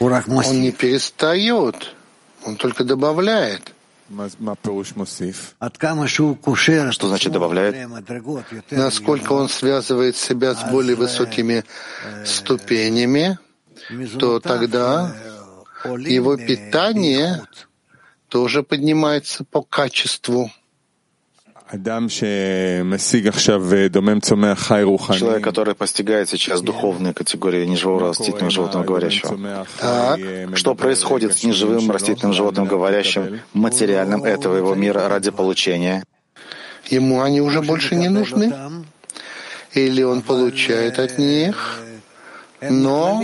Он 0.00 0.60
не 0.62 0.72
перестает, 0.72 1.94
он 2.44 2.56
только 2.56 2.84
добавляет. 2.84 3.74
Что 6.90 7.08
значит 7.08 7.32
добавляет? 7.32 7.76
Насколько 8.70 9.32
он 9.34 9.48
связывает 9.48 10.16
себя 10.16 10.54
с 10.54 10.64
более 10.70 10.96
высокими 10.96 11.64
ступенями, 12.24 13.38
то 14.18 14.40
тогда 14.40 15.14
его 15.84 16.36
питание 16.36 17.42
тоже 18.28 18.62
поднимается 18.62 19.44
по 19.44 19.62
качеству. 19.62 20.50
Человек, 25.18 25.44
который 25.44 25.74
постигает 25.74 26.28
сейчас 26.28 26.62
духовные 26.62 27.14
категории 27.14 27.64
неживого 27.64 28.08
растительного 28.08 28.50
животного 28.50 28.84
говорящего. 28.84 29.66
Так, 29.78 30.18
что 30.56 30.74
происходит 30.74 31.36
с 31.36 31.44
неживым 31.44 31.90
растительным 31.90 32.32
животным 32.32 32.66
говорящим, 32.66 33.40
материальным 33.52 34.24
этого 34.24 34.56
его 34.56 34.74
мира 34.74 35.08
ради 35.08 35.30
получения? 35.30 36.02
Ему 36.88 37.22
они 37.22 37.40
уже 37.40 37.62
больше 37.62 37.94
не 37.94 38.08
нужны? 38.08 38.52
Или 39.74 40.02
он 40.02 40.22
получает 40.22 40.98
от 40.98 41.18
них, 41.18 41.80
но 42.60 43.22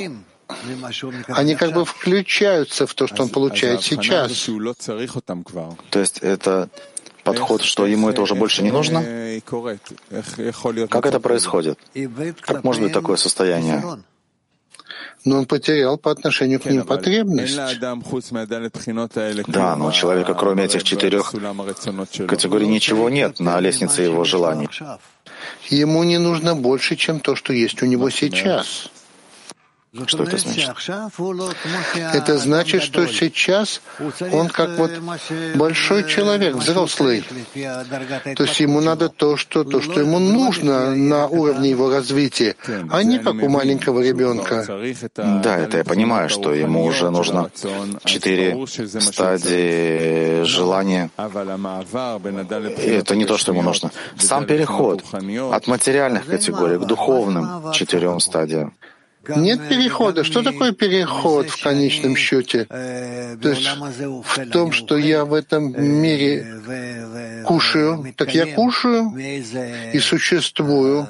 они 1.29 1.57
как 1.57 1.73
бы 1.73 1.85
включаются 1.85 2.87
в 2.87 2.95
то, 2.95 3.09
что 3.09 3.25
он 3.25 3.29
получает 3.29 3.83
сейчас. 3.83 4.49
То 5.91 5.99
есть 5.99 6.19
это 6.21 6.69
подход, 7.27 7.63
что 7.63 7.87
ему 7.87 8.09
это 8.09 8.23
уже 8.23 8.35
больше 8.35 8.63
не 8.63 8.71
нужно? 8.71 9.05
Как 10.89 11.07
это 11.07 11.21
происходит? 11.21 11.79
Как 12.41 12.65
может 12.65 12.83
быть 12.83 12.93
такое 12.93 13.17
состояние? 13.17 13.83
но 15.27 15.39
он 15.39 15.47
потерял 15.47 15.99
по 15.99 16.13
отношению 16.13 16.61
к 16.61 16.67
ним 16.67 16.85
потребность. 16.85 17.57
Да, 19.49 19.77
но 19.77 19.87
у 19.89 19.93
человека, 19.93 20.35
кроме 20.35 20.65
этих 20.65 20.85
четырех 20.85 21.35
категорий, 22.29 22.69
ничего 22.69 23.11
нет 23.11 23.41
на 23.41 23.61
лестнице 23.61 24.03
его 24.03 24.25
желаний. 24.25 24.69
Ему 25.69 26.05
не 26.05 26.19
нужно 26.19 26.55
больше, 26.55 26.95
чем 26.95 27.19
то, 27.21 27.35
что 27.35 27.53
есть 27.53 27.83
у 27.83 27.87
него 27.87 28.09
сейчас. 28.11 28.89
Что 30.07 30.25
это 30.25 30.37
значит? 30.37 30.71
Это 32.13 32.39
значит, 32.39 32.83
что 32.83 33.07
сейчас 33.07 33.81
он 34.33 34.49
как 34.49 34.79
вот 34.79 34.91
большой 35.55 36.09
человек, 36.09 36.57
взрослый. 36.57 37.25
То 38.37 38.45
есть 38.45 38.61
ему 38.61 38.81
надо 38.81 39.09
то, 39.09 39.37
что, 39.37 39.65
то, 39.65 39.81
что 39.81 40.01
ему 40.01 40.19
нужно 40.19 40.95
на 40.95 41.27
уровне 41.27 41.71
его 41.71 41.91
развития, 41.91 42.57
а 42.91 43.03
не 43.03 43.19
как 43.19 43.35
у 43.35 43.49
маленького 43.49 44.01
ребенка. 44.01 44.65
Да, 45.17 45.59
это 45.59 45.79
я 45.79 45.85
понимаю, 45.85 46.29
что 46.29 46.53
ему 46.55 46.85
уже 46.85 47.11
нужно 47.11 47.51
четыре 48.05 48.57
стадии 48.67 50.43
желания. 50.43 51.11
И 52.85 52.91
это 52.91 53.17
не 53.17 53.25
то, 53.25 53.39
что 53.39 53.53
ему 53.53 53.63
нужно. 53.63 53.91
Сам 54.19 54.47
переход 54.47 55.05
от 55.53 55.67
материальных 55.67 56.27
категорий 56.27 56.79
к 56.79 56.85
духовным 56.85 57.73
четырем 57.73 58.21
стадиям. 58.21 58.75
Нет 59.29 59.69
перехода. 59.69 60.25
Что 60.25 60.43
такое 60.43 60.73
переход 60.73 61.51
в 61.51 61.63
конечном 61.63 62.17
счете? 62.17 62.65
То 62.65 63.49
есть 63.49 63.69
в 63.69 64.51
том, 64.51 64.73
что 64.73 64.97
я 64.97 65.25
в 65.25 65.35
этом 65.35 65.73
мире 65.83 67.43
кушаю, 67.45 68.13
так 68.17 68.35
я 68.35 68.47
кушаю 68.47 69.13
и 69.17 69.99
существую 69.99 71.09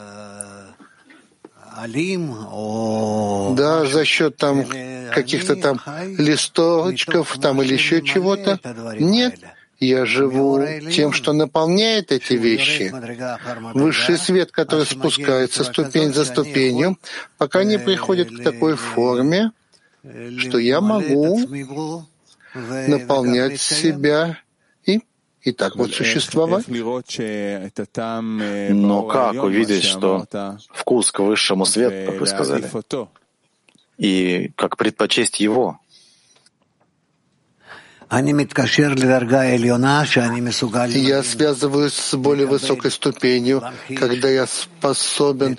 да, 3.55 3.85
за 3.85 4.05
счет 4.05 4.37
там 4.37 4.65
каких-то 5.13 5.57
там 5.57 5.81
листочков 6.19 7.39
там 7.39 7.63
или 7.63 7.75
еще 7.75 8.03
чего-то. 8.03 8.59
Нет, 8.99 9.39
я 9.79 10.07
живу 10.07 10.61
тем, 10.91 11.13
что 11.13 11.33
наполняет 11.33 12.13
эти 12.13 12.35
вещи. 12.35 12.93
Высший 13.75 14.19
свет, 14.19 14.51
который 14.51 14.87
спускается 14.87 15.65
ступень 15.65 16.13
за 16.13 16.25
ступенью, 16.25 16.99
пока 17.39 17.65
не 17.65 17.79
приходит 17.79 18.31
к 18.31 18.43
такой 18.43 18.77
форме, 18.77 19.53
что 20.39 20.59
я 20.59 20.81
могу 20.81 21.41
наполнять 22.55 23.61
себя 23.61 24.39
и, 24.85 25.01
и 25.43 25.53
так 25.53 25.77
вот 25.77 25.93
существовать. 25.93 26.67
Но 26.69 27.03
как 29.03 29.43
увидеть, 29.43 29.85
что 29.85 30.27
вкус 30.73 31.13
к 31.13 31.21
высшему 31.21 31.67
свету, 31.67 32.13
как 32.13 32.21
вы 32.21 32.27
сказали, 32.27 32.71
и 33.99 34.53
как 34.57 34.77
предпочесть 34.77 35.41
его? 35.41 35.81
Я 41.01 41.23
связываюсь 41.23 41.95
с 41.95 42.15
более 42.17 42.47
высокой 42.47 42.91
ступенью, 42.91 43.63
когда 43.99 44.29
я 44.29 44.47
способен 44.47 45.59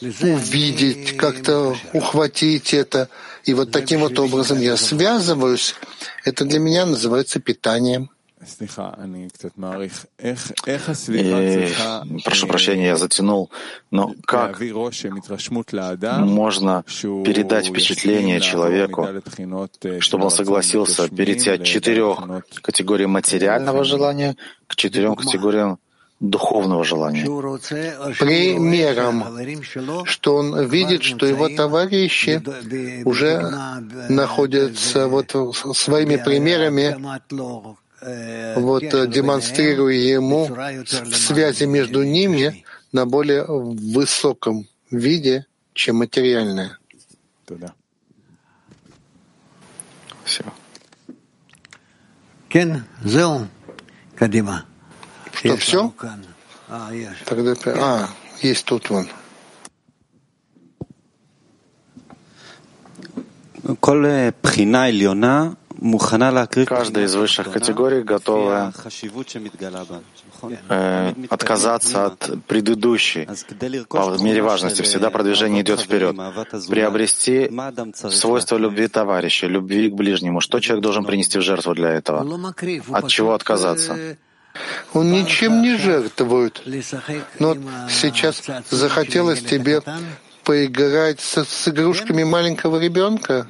увидеть, 0.00 1.16
как-то 1.16 1.76
ухватить 1.92 2.74
это. 2.74 3.08
И 3.44 3.54
вот 3.54 3.70
таким 3.70 4.00
вот 4.00 4.18
образом 4.18 4.60
я 4.60 4.76
связываюсь. 4.76 5.74
Это 6.24 6.44
для 6.44 6.58
меня 6.58 6.84
называется 6.86 7.38
питанием. 7.38 8.10
И, 11.08 11.68
прошу 12.24 12.46
прощения, 12.46 12.86
я 12.86 12.96
затянул, 12.96 13.50
но 13.90 14.14
как 14.26 14.60
можно 14.60 16.84
передать 17.24 17.68
впечатление 17.68 18.40
человеку, 18.40 19.08
чтобы 20.00 20.24
он 20.24 20.30
согласился 20.30 21.08
перейти 21.08 21.50
от 21.50 21.64
четырех 21.64 22.18
категорий 22.62 23.06
материального 23.06 23.84
желания 23.84 24.36
к 24.66 24.76
четырем 24.76 25.14
категориям 25.14 25.78
духовного 26.20 26.84
желания. 26.84 27.24
Примером, 28.18 29.24
что 30.04 30.36
он 30.36 30.66
видит, 30.66 31.02
что 31.02 31.26
его 31.26 31.48
товарищи 31.48 32.42
уже 33.04 33.40
находятся 34.08 35.08
вот 35.08 35.32
своими 35.76 36.16
примерами 36.16 36.96
вот 38.03 38.83
э, 38.83 39.07
демонстрируя 39.07 39.93
ему 39.93 40.47
связи 41.11 41.65
между 41.65 42.03
ними 42.03 42.63
на 42.91 43.05
более 43.05 43.45
высоком 43.45 44.67
виде, 44.89 45.45
чем 45.73 45.97
материальное. 45.97 46.77
Все. 50.23 50.43
Что, 55.33 55.57
все? 55.57 55.93
Тогда, 57.25 57.53
а, 57.65 58.09
есть 58.41 58.65
тут 58.65 58.89
вон. 58.89 59.07
כל 63.79 64.05
בחינה 64.43 64.83
עליונה 64.83 65.53
Каждая 66.66 67.04
из 67.04 67.14
высших 67.14 67.50
категорий 67.50 68.02
готова 68.02 68.72
э, 70.68 71.12
отказаться 71.30 72.06
от 72.06 72.30
предыдущей 72.46 73.28
по 73.88 74.16
мере 74.22 74.42
важности. 74.42 74.82
Всегда 74.82 75.10
продвижение 75.10 75.62
идет 75.62 75.80
вперед. 75.80 76.16
Приобрести 76.68 77.50
свойство 77.92 78.56
любви 78.56 78.88
товарища, 78.88 79.46
любви 79.46 79.90
к 79.90 79.94
ближнему. 79.94 80.40
Что 80.40 80.60
человек 80.60 80.82
должен 80.82 81.04
принести 81.04 81.38
в 81.38 81.42
жертву 81.42 81.74
для 81.74 81.90
этого? 81.90 82.24
От 82.92 83.08
чего 83.08 83.34
отказаться? 83.34 84.16
Он 84.92 85.10
ничем 85.10 85.62
не 85.62 85.76
жертвует. 85.76 86.62
Но 87.40 87.56
сейчас 87.90 88.42
захотелось 88.70 89.42
тебе 89.42 89.82
поиграть 90.44 91.20
с, 91.20 91.44
с 91.44 91.68
игрушками 91.68 92.22
маленького 92.22 92.78
ребенка? 92.78 93.48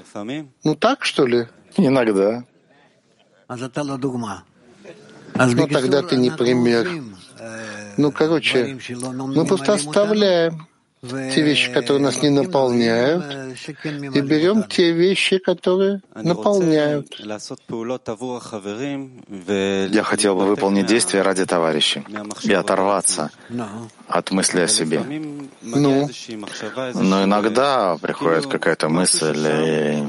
Ну 0.65 0.75
так, 0.75 1.05
что 1.05 1.27
ли? 1.27 1.49
Иногда. 1.77 2.45
Ну 5.37 5.67
тогда 5.67 6.03
ты 6.03 6.17
не 6.17 6.31
пример. 6.31 6.89
Ну, 7.97 8.13
короче, 8.13 8.79
мы 8.89 9.45
просто 9.47 9.75
оставляем 9.75 10.67
те 11.11 11.43
вещи, 11.43 11.73
которые 11.73 12.03
нас 12.03 12.23
не 12.23 12.31
наполняют, 12.31 13.25
и 14.15 14.21
берем 14.21 14.63
те 14.65 14.93
вещи, 14.93 15.39
которые 15.39 16.01
наполняют. 16.15 17.15
Я 19.93 20.03
хотел 20.03 20.35
бы 20.37 20.47
выполнить 20.47 20.87
действия 20.87 21.23
ради 21.23 21.45
товарищей 21.45 22.05
и 22.43 22.53
оторваться 22.53 23.31
от 24.09 24.31
мысли 24.31 24.61
о 24.61 24.69
себе. 24.69 25.01
Ну, 25.63 26.09
но 26.95 27.25
иногда 27.25 27.97
приходит 28.01 28.47
какая-то 28.47 28.89
мысль, 28.89 29.47
и, 29.47 30.03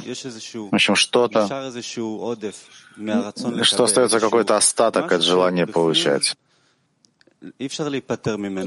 в 0.71 0.75
общем, 0.75 0.95
что-то, 0.95 1.71
что 3.63 3.83
остается 3.83 4.19
какой-то 4.19 4.55
остаток 4.57 5.11
от 5.11 5.21
желания 5.21 5.67
получать. 5.67 6.35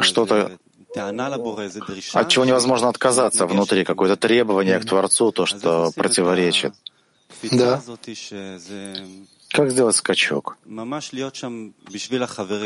Что-то 0.00 0.58
от 0.94 2.28
чего 2.28 2.44
невозможно 2.44 2.88
отказаться 2.88 3.46
внутри, 3.46 3.84
какое-то 3.84 4.16
требование 4.16 4.78
к 4.78 4.84
Творцу, 4.84 5.32
то, 5.32 5.46
что 5.46 5.92
противоречит. 5.94 6.74
Да. 7.52 7.80
Как 9.50 9.70
сделать 9.70 9.96
скачок? 9.96 10.56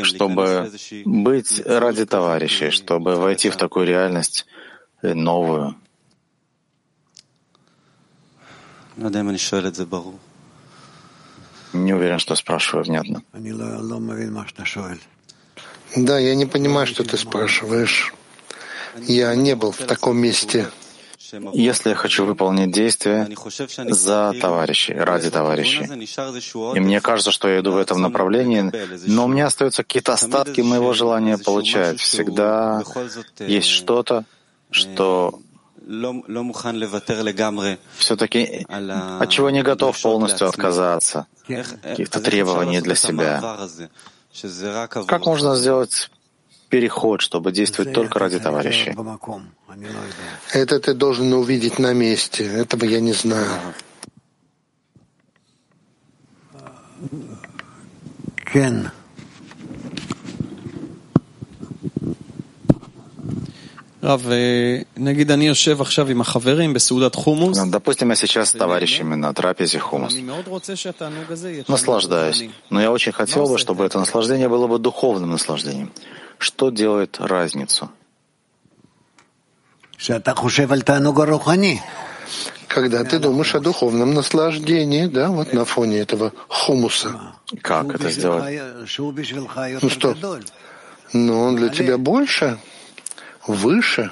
Чтобы 0.03 0.69
быть 1.05 1.61
ради 1.65 2.05
товарищей, 2.05 2.71
чтобы 2.71 3.15
войти 3.15 3.49
в 3.49 3.55
такую 3.55 3.85
реальность 3.85 4.45
э, 5.01 5.13
новую. 5.13 5.75
Не 11.73 11.93
уверен, 11.93 12.19
что 12.19 12.35
спрашиваю 12.35 12.85
внятно. 12.85 13.23
Да, 15.95 16.19
я 16.19 16.35
не 16.35 16.45
понимаю, 16.45 16.87
что 16.87 17.03
ты 17.03 17.17
спрашиваешь. 17.17 18.13
Я 19.01 19.35
не 19.35 19.55
был 19.55 19.71
в 19.71 19.77
таком 19.77 20.17
месте. 20.17 20.67
Если 21.53 21.89
я 21.89 21.95
хочу 21.95 22.25
выполнить 22.25 22.71
действие 22.71 23.27
за 23.89 24.33
товарищей, 24.39 24.93
ради 24.93 25.31
товарищей, 25.31 25.85
и 26.75 26.79
мне 26.79 27.01
кажется, 27.01 27.31
что 27.31 27.49
я 27.49 27.59
иду 27.59 27.71
в 27.71 27.77
этом 27.77 28.01
направлении, 28.01 28.71
но 29.07 29.25
у 29.25 29.27
меня 29.27 29.47
остаются 29.47 29.83
какие-то 29.83 30.13
остатки 30.13 30.61
моего 30.61 30.93
желания 30.93 31.39
получать. 31.39 31.99
Всегда 31.99 32.83
есть 33.39 33.69
что-то, 33.69 34.25
что 34.69 35.39
все-таки 37.97 38.65
от 38.69 39.29
чего 39.29 39.49
не 39.49 39.63
готов 39.63 40.01
полностью 40.01 40.47
отказаться, 40.47 41.25
каких-то 41.81 42.19
требований 42.21 42.79
для 42.81 42.95
себя. 42.95 43.57
Как 45.07 45.25
можно 45.25 45.55
сделать 45.55 46.09
переход, 46.69 47.21
чтобы 47.21 47.51
действовать 47.51 47.93
только 47.93 48.17
ради 48.19 48.39
товарищей? 48.39 48.95
Это 50.51 50.79
ты 50.79 50.93
должен 50.93 51.31
увидеть 51.33 51.77
на 51.79 51.93
месте. 51.93 52.45
Этого 52.45 52.85
я 52.85 52.99
не 52.99 53.13
знаю. 53.13 53.47
Кен. 58.51 58.91
Допустим, 67.71 68.09
я 68.09 68.15
сейчас 68.15 68.49
с 68.49 68.51
товарищами 68.51 69.15
на 69.15 69.33
трапезе 69.33 69.79
хумус. 69.79 70.13
Наслаждаюсь. 71.69 72.49
Но 72.69 72.81
я 72.81 72.91
очень 72.91 73.13
хотел 73.13 73.47
бы, 73.47 73.57
чтобы 73.57 73.85
это 73.85 73.99
наслаждение 73.99 74.49
было 74.49 74.67
бы 74.67 74.77
духовным 74.77 75.31
наслаждением. 75.31 75.91
Что 76.37 76.69
делает 76.69 77.17
разницу? 77.19 77.89
Когда 82.67 83.03
ты 83.05 83.19
думаешь 83.19 83.55
о 83.55 83.59
духовном 83.59 84.13
наслаждении, 84.13 85.05
да, 85.05 85.29
вот 85.29 85.53
на 85.53 85.63
фоне 85.63 85.99
этого 85.99 86.33
хумуса. 86.49 87.21
Как 87.61 87.93
это 87.95 88.09
сделать? 88.09 88.43
Ну 89.81 89.89
что? 89.89 90.15
Ну, 91.13 91.39
он 91.39 91.55
для 91.55 91.69
тебя 91.69 91.97
больше? 91.97 92.57
Выше. 93.47 94.11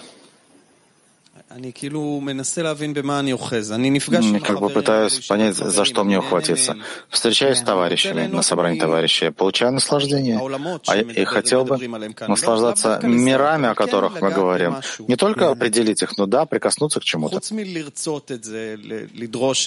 как 4.40 4.60
бы 4.62 4.70
пытаюсь 4.70 5.28
понять, 5.28 5.56
за 5.56 5.84
что 5.84 6.06
мне 6.06 6.20
ухватиться. 6.20 6.78
Встречаюсь 7.10 7.58
с 7.58 7.62
товарищами 7.62 8.28
на 8.28 8.42
собрании 8.42 8.80
товарищей, 8.80 9.32
получаю 9.32 9.74
наслаждение. 9.74 10.40
А 10.88 10.96
я 10.96 11.26
хотел 11.26 11.66
бы 11.66 11.78
наслаждаться 12.28 13.02
мирами, 13.04 13.68
о 13.68 13.76
которых 13.76 14.22
мы 14.22 14.32
говорим. 14.32 14.78
Не 15.00 15.18
только 15.18 15.50
определить 15.50 16.02
их, 16.02 16.18
но 16.18 16.26
да, 16.26 16.46
прикоснуться 16.46 17.02
к 17.02 17.04
чему-то. 17.04 17.42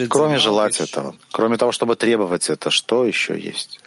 Кроме 0.09 0.39
желать 0.39 0.81
этого, 0.81 1.15
кроме 1.31 1.59
того, 1.59 1.73
чтобы 1.73 1.97
требовать 1.97 2.49
это, 2.49 2.71
что 2.71 3.05
еще 3.05 3.39
есть? 3.39 3.81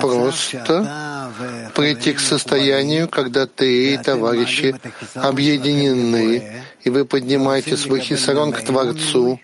Просто 0.00 1.32
прийти 1.74 2.12
к 2.12 2.20
состоянию, 2.20 3.08
когда 3.08 3.46
ты 3.46 3.94
и 3.94 3.98
товарищи 3.98 4.74
объединены, 5.14 6.64
и 6.84 6.90
вы 6.90 7.04
поднимаете 7.04 7.76
свой 7.76 8.00
хисарон 8.00 8.52
к 8.52 8.62
Творцу 8.62 9.40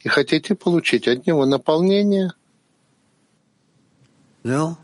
и 0.00 0.08
хотите 0.08 0.54
получить 0.54 1.08
от 1.08 1.26
него 1.26 1.46
наполнение. 1.46 2.32
Все. 4.44 4.76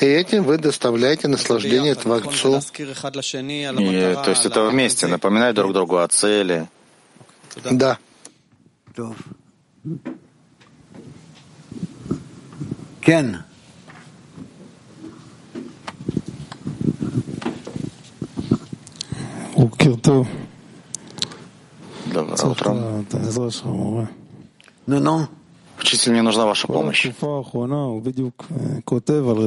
И 0.00 0.06
этим 0.06 0.44
вы 0.44 0.56
доставляете 0.58 1.28
наслаждение 1.28 1.94
Творцу. 1.94 2.60
И, 3.78 4.16
то 4.24 4.30
есть 4.30 4.46
это 4.46 4.64
вместе, 4.64 5.06
напоминать 5.06 5.54
друг 5.54 5.72
другу 5.72 5.98
о 5.98 6.08
цели. 6.08 6.68
Да. 7.70 7.98
Доброе 22.06 22.36
утро. 22.44 23.04
Ну, 24.86 25.00
ну. 25.00 25.26
Учитель, 25.80 26.12
мне 26.12 26.22
нужна 26.22 26.46
ваша 26.46 26.68
помощь. 26.68 27.08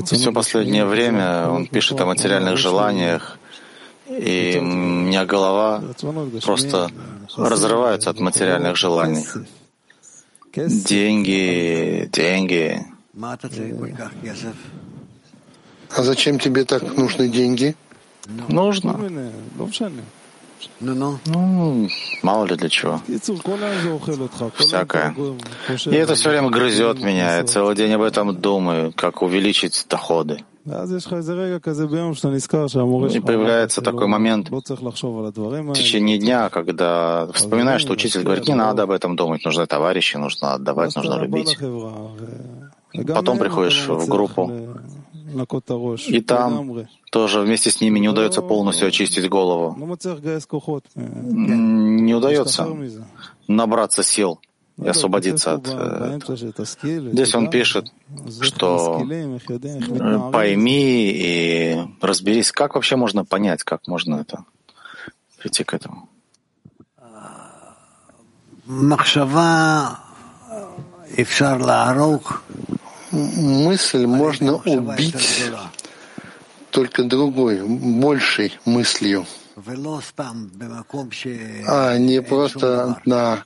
Все 0.05 0.31
последнее 0.33 0.85
время 0.85 1.47
он 1.47 1.67
пишет 1.67 2.01
о 2.01 2.05
материальных 2.05 2.57
желаниях, 2.57 3.39
и 4.09 4.57
у 4.59 4.65
меня 4.65 5.25
голова 5.25 5.81
просто 6.43 6.91
разрывается 7.37 8.09
от 8.09 8.19
материальных 8.19 8.75
желаний. 8.75 9.25
Деньги, 10.53 12.09
деньги. 12.11 12.92
А 15.95 16.03
зачем 16.03 16.39
тебе 16.39 16.65
так 16.65 16.97
нужны 16.97 17.29
деньги? 17.29 17.75
Нужно. 18.47 18.97
Ну, 20.79 21.19
ну, 21.25 21.89
мало 22.23 22.45
ли 22.45 22.55
для 22.55 22.69
чего. 22.69 23.01
Всякое. 24.57 25.13
И 25.85 25.95
это 25.95 26.15
все 26.15 26.29
время 26.29 26.49
грызет 26.49 27.01
меня. 27.01 27.37
Я 27.37 27.43
целый 27.43 27.75
день 27.75 27.91
об 27.93 28.01
этом 28.01 28.33
думаю, 28.35 28.93
как 28.95 29.21
увеличить 29.21 29.85
доходы. 29.89 30.43
И 30.65 30.69
появляется 33.19 33.81
такой 33.81 34.07
момент 34.07 34.49
в 34.49 35.73
течение 35.73 36.17
дня, 36.17 36.49
когда 36.49 37.27
вспоминаешь, 37.33 37.81
что 37.81 37.93
учитель 37.93 38.23
говорит, 38.23 38.47
не 38.47 38.55
надо 38.55 38.83
об 38.83 38.91
этом 38.91 39.15
думать, 39.17 39.43
нужны 39.43 39.65
товарищи, 39.67 40.15
нужно 40.15 40.53
отдавать, 40.53 40.95
нужно 40.95 41.19
любить. 41.21 41.57
Потом 42.93 43.37
приходишь 43.37 43.87
в 43.87 44.07
группу, 44.07 44.51
и 46.07 46.21
там 46.21 46.85
тоже 47.11 47.41
вместе 47.41 47.71
с 47.71 47.81
ними 47.81 47.99
не 47.99 48.09
удается 48.09 48.41
полностью 48.41 48.87
очистить 48.87 49.27
голову. 49.29 49.75
Не 50.95 52.13
удается 52.13 52.67
набраться 53.47 54.03
сил 54.03 54.39
и 54.77 54.87
освободиться 54.87 55.53
от 55.53 55.67
этого. 55.67 56.19
Здесь 57.11 57.35
он 57.35 57.49
пишет, 57.49 57.91
что 58.41 59.01
пойми 60.31 61.11
и 61.11 61.79
разберись, 62.01 62.51
как 62.51 62.75
вообще 62.75 62.95
можно 62.95 63.25
понять, 63.25 63.63
как 63.63 63.87
можно 63.87 64.15
это 64.15 64.45
прийти 65.39 65.63
к 65.63 65.73
этому. 65.73 66.09
Мысль 73.13 74.07
можно 74.07 74.55
убить 74.55 75.51
только 76.71 77.03
другой, 77.03 77.61
большей 77.61 78.57
мыслью, 78.65 79.27
а 81.67 81.97
не 81.99 82.23
просто 82.23 82.99
на 83.05 83.43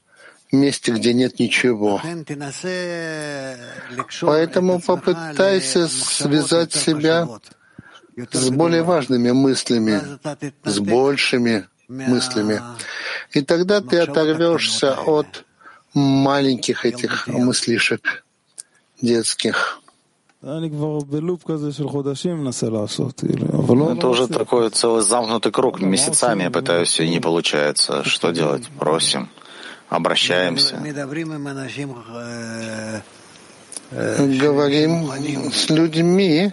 месте, 0.53 0.93
где 0.93 1.13
нет 1.13 1.38
ничего. 1.39 2.01
Поэтому 4.21 4.80
попытайся 4.80 5.89
связать 5.89 6.71
себя 6.73 7.27
с 8.32 8.49
более 8.49 8.84
важными 8.84 9.32
мыслями, 9.32 10.01
с 10.63 10.80
большими 10.80 11.67
мыслями. 11.89 12.62
И 13.34 13.41
тогда 13.41 13.82
ты 13.82 13.99
оторвешься 13.99 14.93
от 14.93 15.43
маленьких 15.93 16.86
этих 16.86 17.27
мыслишек 17.27 18.23
детских. 19.01 19.81
Это 20.41 20.57
уже 24.07 24.27
такой 24.27 24.69
целый 24.69 25.01
замкнутый 25.01 25.51
круг. 25.51 25.81
Месяцами 25.81 26.43
я 26.43 26.51
пытаюсь, 26.51 26.99
и 26.99 27.10
не 27.10 27.19
получается. 27.19 28.03
Что 28.03 28.31
делать? 28.31 28.69
Просим 28.79 29.29
обращаемся. 29.89 30.75
Говорим 33.91 35.10
с 35.51 35.69
людьми, 35.69 36.51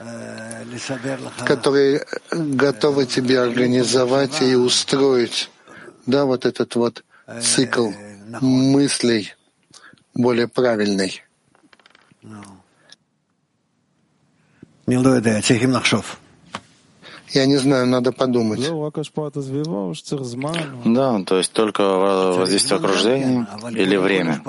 которые 1.45 2.07
готовы 2.31 3.07
тебе 3.07 3.41
организовать 3.41 4.41
и 4.43 4.55
устроить, 4.55 5.51
да, 6.07 6.25
вот 6.25 6.47
этот 6.47 6.75
вот 6.77 7.05
цикл 7.41 7.91
мыслей 8.41 9.35
более 10.15 10.49
правильный. 10.49 11.23
Я 17.31 17.47
не 17.47 17.57
знаю, 17.57 17.87
надо 17.87 18.13
подумать. 18.13 18.61
Да, 20.85 21.23
то 21.25 21.39
есть 21.39 21.53
только 21.53 21.83
воздействие 21.83 22.79
окружения 22.79 23.47
или 23.71 23.97
время? 23.97 24.43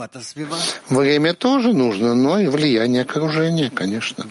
Время 0.90 1.34
тоже 1.34 1.74
нужно, 1.74 2.14
но 2.14 2.38
и 2.40 2.48
влияние 2.48 3.02
окружения, 3.02 3.72
конечно. 3.72 4.24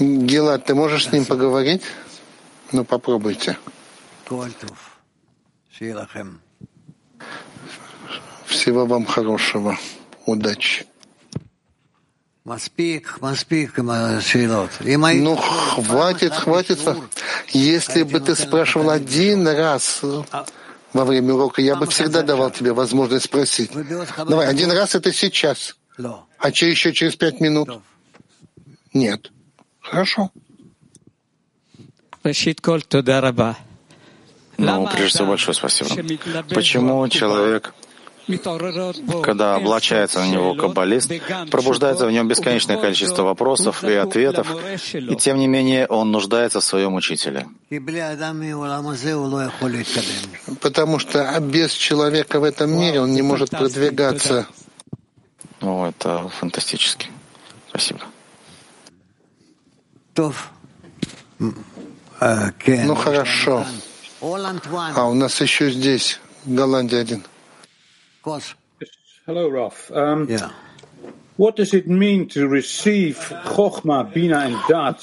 Гилад, 0.00 0.64
ты 0.64 0.74
можешь 0.74 1.06
с 1.06 1.12
ним 1.12 1.24
поговорить? 1.24 1.82
Ну, 2.72 2.84
попробуйте. 2.84 3.56
Всего 8.46 8.86
вам 8.86 9.04
хорошего. 9.04 9.76
Удачи. 10.30 10.86
Ну, 15.24 15.36
хватит, 15.36 16.32
хватит. 16.32 16.78
Если 17.52 18.04
бы 18.04 18.20
ты 18.20 18.36
спрашивал 18.36 18.90
один 18.90 19.48
раз 19.48 20.02
во 20.92 21.04
время 21.04 21.34
урока, 21.34 21.62
я 21.62 21.74
бы 21.74 21.86
всегда 21.86 22.22
давал 22.22 22.52
тебе 22.52 22.72
возможность 22.72 23.24
спросить. 23.24 23.72
Давай, 24.16 24.46
один 24.46 24.70
раз 24.70 24.94
это 24.94 25.12
сейчас. 25.12 25.76
А 26.38 26.52
че 26.52 26.70
еще 26.70 26.92
через 26.92 27.16
пять 27.16 27.40
минут? 27.40 27.68
Нет. 28.94 29.32
Хорошо. 29.80 30.30
Ну, 34.58 34.86
прежде 34.86 35.08
всего, 35.08 35.26
большое 35.28 35.54
спасибо. 35.54 35.90
Почему 36.54 37.08
человек 37.08 37.74
когда 39.22 39.54
облачается 39.56 40.20
на 40.20 40.28
него 40.28 40.54
каббалист, 40.54 41.10
пробуждается 41.50 42.06
в 42.06 42.12
нем 42.12 42.28
бесконечное 42.28 42.76
количество 42.76 43.22
вопросов 43.22 43.84
и 43.84 43.94
ответов, 43.94 44.48
и 44.94 45.16
тем 45.16 45.38
не 45.38 45.46
менее 45.48 45.86
он 45.86 46.10
нуждается 46.10 46.60
в 46.60 46.64
своем 46.64 46.94
учителе. 46.94 47.46
Потому 50.60 50.98
что 50.98 51.40
без 51.40 51.72
человека 51.72 52.40
в 52.40 52.44
этом 52.44 52.70
мире 52.70 53.00
он 53.00 53.12
не 53.12 53.22
может 53.22 53.50
продвигаться. 53.50 54.46
Ну, 55.60 55.86
это 55.86 56.28
фантастически. 56.28 57.08
Спасибо. 57.68 58.00
Ну 62.66 62.94
хорошо. 62.94 63.64
А 64.94 65.04
у 65.04 65.14
нас 65.14 65.40
еще 65.40 65.70
здесь 65.70 66.20
Голландия 66.44 67.00
один. 67.00 67.22
Hello, 69.26 69.48
Ralph. 69.48 69.90
Um, 69.90 70.26
yeah. 70.28 70.50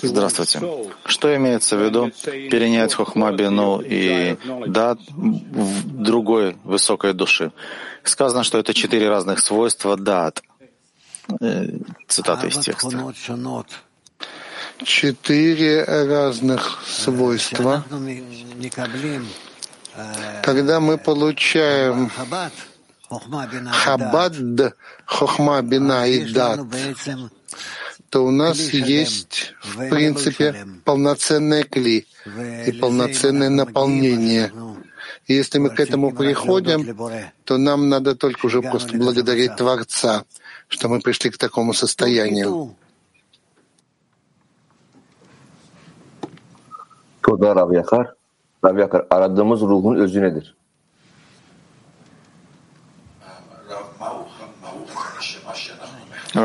Здравствуйте. 0.04 0.60
Что 1.06 1.36
имеется 1.36 1.78
в 1.78 1.82
виду 1.82 2.12
перенять 2.52 2.94
хохма, 2.94 3.32
бину 3.32 3.82
и 3.84 4.38
дат 4.68 5.00
в 5.10 6.04
другой 6.04 6.58
высокой 6.64 7.14
души? 7.14 7.52
Сказано, 8.04 8.44
что 8.44 8.60
это 8.60 8.76
четыре 8.76 9.10
разных 9.10 9.40
свойства 9.40 9.98
дат. 9.98 10.44
Э, 11.42 11.70
цитата 12.08 12.46
из 12.46 12.58
текста. 12.60 13.14
Четыре 14.84 15.84
разных 15.86 16.84
свойства. 16.86 17.84
Когда 20.44 20.80
мы 20.80 21.00
получаем 21.00 22.12
Хабад, 23.10 24.36
Хохма, 25.06 25.62
Бина 25.62 26.08
и 26.08 26.32
Дат, 26.34 26.60
то 28.10 28.26
у 28.26 28.32
нас 28.32 28.58
есть, 28.74 29.54
в 29.62 29.90
принципе, 29.90 30.66
полноценное 30.84 31.64
кли 31.64 32.06
и 32.66 32.72
полноценное 32.72 33.50
наполнение. 33.50 34.52
И 35.28 35.34
если 35.34 35.60
мы 35.60 35.70
к 35.70 35.80
этому 35.80 36.14
приходим, 36.14 36.96
то 37.44 37.58
нам 37.58 37.90
надо 37.90 38.16
только 38.16 38.46
уже 38.46 38.62
просто 38.62 38.98
благодарить 38.98 39.56
Творца, 39.56 40.24
что 40.68 40.90
мы 40.90 41.00
пришли 41.02 41.30
к 41.30 41.38
такому 41.38 41.74
состоянию. 41.74 42.76
Toda 47.22 47.54
Rav 47.54 47.72
Yakar. 47.74 48.16
Rav 48.64 48.78
Yakar, 48.78 49.06
aradığımız 49.10 49.62
ruhun 49.62 49.96
özü 49.96 50.22
nedir? 50.22 50.57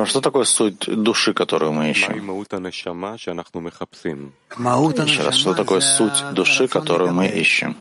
Что 0.07 0.21
такое 0.21 0.45
суть 0.45 0.87
души, 0.87 1.33
которую 1.35 1.73
мы 1.73 1.91
ищем? 1.91 2.15
Еще 5.05 5.23
раз, 5.23 5.35
что 5.37 5.55
такое 5.55 5.81
суть 5.81 6.23
души, 6.33 6.69
которую 6.69 7.13
мы 7.13 7.29
ищем? 7.29 7.77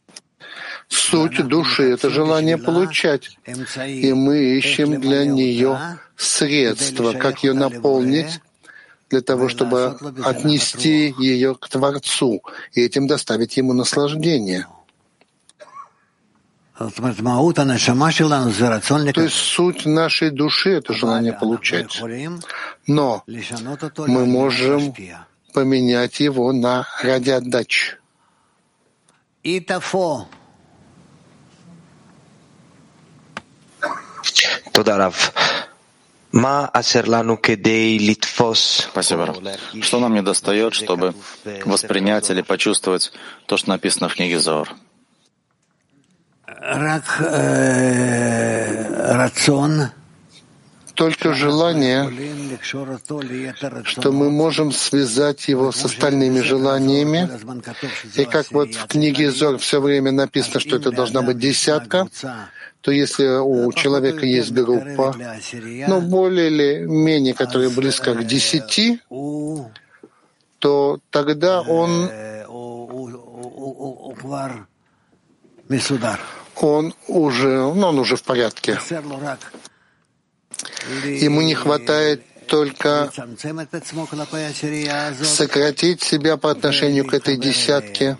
Суть 0.87 1.47
души— 1.47 1.83
это 1.93 2.09
желание 2.09 2.57
получать, 2.57 3.37
и 3.87 4.13
мы 4.13 4.57
ищем 4.57 4.99
для 4.99 5.25
нее 5.25 5.77
средства, 6.17 7.13
как 7.13 7.43
ее 7.43 7.53
наполнить, 7.53 8.41
для 9.09 9.21
того, 9.21 9.47
чтобы 9.47 9.97
отнести 10.23 11.13
ее 11.17 11.55
к 11.55 11.67
Творцу 11.69 12.41
и 12.73 12.81
этим 12.81 13.07
доставить 13.07 13.57
ему 13.57 13.73
наслаждение. 13.73 14.67
То 19.13 19.21
есть 19.21 19.35
суть 19.35 19.85
нашей 19.85 20.31
души— 20.31 20.69
это 20.71 20.93
желание 20.93 21.33
получать. 21.33 22.01
Но 22.87 23.23
мы 24.07 24.25
можем 24.25 24.93
поменять 25.53 26.19
его 26.19 26.51
на 26.53 26.87
ради 27.03 27.29
отдачи. 27.29 27.97
Спасибо, 38.91 39.35
Что 39.81 39.99
нам 39.99 40.13
не 40.13 40.21
достает, 40.21 40.73
чтобы 40.73 41.13
воспринять 41.65 42.29
или 42.29 42.41
почувствовать 42.41 43.11
то, 43.47 43.57
что 43.57 43.69
написано 43.69 44.07
в 44.07 44.15
книге 44.15 44.39
Зор? 44.39 44.69
Только 50.93 51.33
желание, 51.33 52.11
что 53.83 54.11
мы 54.11 54.29
можем 54.29 54.71
связать 54.71 55.47
его 55.47 55.71
с 55.71 55.83
остальными 55.85 56.41
желаниями. 56.41 57.29
И 58.15 58.25
как 58.25 58.51
вот 58.51 58.73
в 58.75 58.87
книге 58.87 59.31
Зор 59.31 59.57
все 59.57 59.81
время 59.81 60.11
написано, 60.11 60.59
что 60.59 60.75
это 60.75 60.91
должна 60.91 61.21
быть 61.21 61.39
десятка, 61.39 62.07
то 62.81 62.91
если 62.91 63.39
у 63.39 63.71
человека 63.73 64.25
есть 64.25 64.51
группа, 64.51 65.15
но 65.87 66.01
более 66.01 66.47
или 66.47 66.85
менее, 66.85 67.33
которая 67.33 67.69
близка 67.69 68.13
к 68.13 68.25
десяти, 68.25 68.99
то 70.59 70.99
тогда 71.09 71.61
он 71.61 72.09
он 76.61 76.93
уже, 77.07 77.47
ну, 77.47 77.87
он 77.87 77.99
уже 77.99 78.15
в 78.15 78.23
порядке. 78.23 78.79
Ему 81.05 81.41
не 81.41 81.55
хватает 81.55 82.23
только 82.47 83.11
сократить 85.23 86.03
себя 86.03 86.37
по 86.37 86.51
отношению 86.51 87.05
к 87.05 87.13
этой 87.13 87.37
десятке 87.37 88.17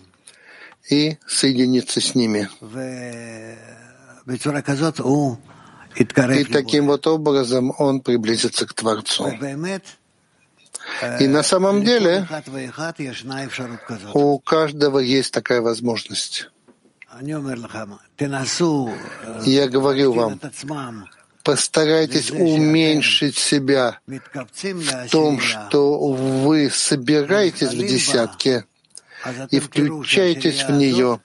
и 0.90 1.18
соединиться 1.28 2.02
с 2.02 2.16
ними. 2.16 2.50
И 5.96 6.44
таким 6.46 6.88
вот 6.88 7.08
образом 7.08 7.74
он 7.78 8.00
приблизится 8.02 8.66
к 8.66 8.74
Творцу. 8.74 9.32
И 11.20 11.28
на 11.28 11.44
самом 11.44 11.84
деле 11.84 12.28
у 14.14 14.40
каждого 14.40 15.00
есть 15.00 15.34
такая 15.34 15.62
возможность. 15.62 16.50
Я 19.45 19.67
говорю 19.67 20.13
вам, 20.13 20.39
постарайтесь 21.43 22.32
уменьшить 22.32 23.38
себя 23.38 24.00
в 24.08 25.10
том, 25.10 25.39
что 25.39 26.00
вы 26.00 26.69
собираетесь 26.69 27.74
в 27.74 27.78
десятке 27.78 28.65
и 29.50 29.60
включаетесь 29.60 30.63
в 30.63 30.71
нее. 30.71 31.19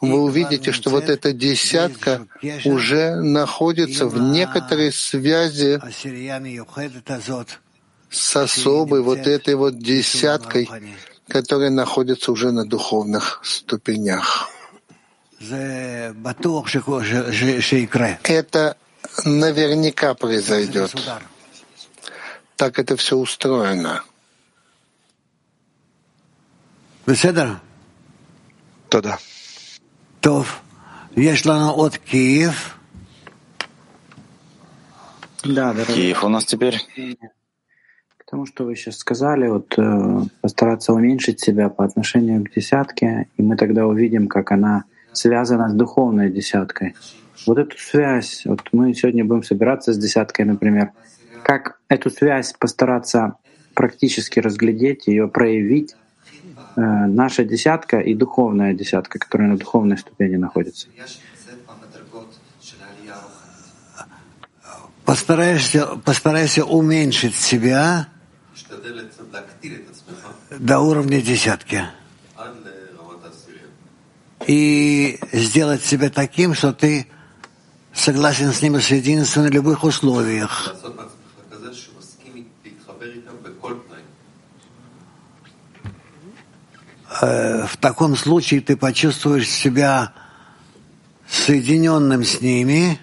Вы 0.00 0.22
увидите, 0.22 0.72
что 0.72 0.90
вот 0.90 1.08
эта 1.08 1.32
десятка 1.32 2.26
уже 2.64 3.16
находится 3.16 4.06
в 4.06 4.20
некоторой 4.20 4.92
связи 4.92 5.80
с 8.10 8.36
особой 8.36 9.02
вот 9.02 9.26
этой 9.26 9.54
вот 9.54 9.78
десяткой, 9.78 10.68
которая 11.28 11.70
находится 11.70 12.30
уже 12.30 12.52
на 12.52 12.66
духовных 12.66 13.40
ступенях. 13.42 14.50
Это 18.24 18.76
наверняка 19.24 20.14
произойдет. 20.14 20.94
Так 22.56 22.78
это 22.78 22.96
все 22.96 23.16
устроено. 23.16 24.02
Тогда. 28.88 29.18
Тов. 30.20 30.62
Ешлана 31.14 31.72
от 31.72 31.98
Киев. 31.98 32.78
Да, 35.44 35.72
дорогие. 35.72 35.94
Киев 35.94 36.24
у 36.24 36.28
нас 36.28 36.44
теперь. 36.44 36.80
К 38.16 38.30
тому, 38.30 38.46
что 38.46 38.64
вы 38.64 38.74
сейчас 38.74 38.98
сказали, 38.98 39.46
вот 39.46 39.78
э, 39.78 40.22
постараться 40.40 40.92
уменьшить 40.92 41.40
себя 41.40 41.68
по 41.68 41.84
отношению 41.84 42.44
к 42.44 42.50
десятке, 42.50 43.28
и 43.36 43.42
мы 43.42 43.56
тогда 43.56 43.86
увидим, 43.86 44.26
как 44.26 44.50
она 44.50 44.84
связана 45.16 45.68
с 45.68 45.72
духовной 45.72 46.30
десяткой. 46.30 46.94
Вот 47.46 47.58
эту 47.58 47.78
связь, 47.78 48.42
вот 48.44 48.60
мы 48.72 48.94
сегодня 48.94 49.24
будем 49.24 49.42
собираться 49.42 49.92
с 49.92 49.98
десяткой, 49.98 50.46
например, 50.46 50.90
как 51.42 51.78
эту 51.88 52.10
связь 52.10 52.52
постараться 52.58 53.34
практически 53.74 54.40
разглядеть, 54.40 55.06
ее 55.06 55.28
проявить, 55.28 55.94
э, 56.76 56.80
наша 56.80 57.44
десятка 57.44 58.00
и 58.00 58.14
духовная 58.14 58.74
десятка, 58.74 59.18
которая 59.18 59.48
на 59.50 59.58
духовной 59.58 59.98
ступени 59.98 60.36
находится. 60.36 60.88
Постарайся, 65.04 65.86
постарайся 66.04 66.64
уменьшить 66.64 67.36
себя 67.36 68.08
до 70.58 70.80
уровня 70.80 71.22
десятки 71.22 71.82
и 74.46 75.18
сделать 75.32 75.84
себя 75.84 76.08
таким, 76.08 76.54
что 76.54 76.72
ты 76.72 77.06
согласен 77.92 78.52
с 78.52 78.62
ними 78.62 78.78
соединиться 78.78 79.40
на 79.40 79.48
любых 79.48 79.82
условиях. 79.82 80.74
Э, 87.22 87.66
в 87.66 87.76
таком 87.78 88.14
случае 88.14 88.60
ты 88.60 88.76
почувствуешь 88.76 89.48
себя 89.48 90.12
соединенным 91.28 92.24
с 92.24 92.40
ними, 92.40 93.00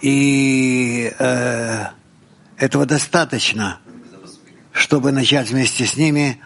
и 0.00 1.12
э, 1.18 1.86
этого 2.56 2.86
достаточно, 2.86 3.80
чтобы 4.72 5.10
начать 5.10 5.50
вместе 5.50 5.84
с 5.84 5.96
ними 5.96 6.40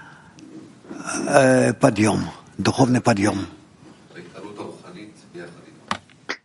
подъем, 1.80 2.30
духовный 2.62 3.00
подъем. 3.00 3.46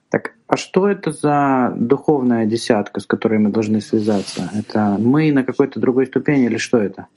Так, 0.09 0.33
а 0.47 0.57
что 0.57 0.87
это 0.87 1.11
за 1.11 1.73
духовная 1.75 2.45
десятка, 2.45 2.99
с 2.99 3.05
которой 3.05 3.39
мы 3.39 3.49
должны 3.49 3.81
связаться? 3.81 4.49
Это 4.53 4.97
мы 4.99 5.31
на 5.31 5.43
какой-то 5.43 5.79
другой 5.79 6.07
ступени 6.07 6.45
или 6.45 6.57
что 6.57 6.77
это? 6.77 7.07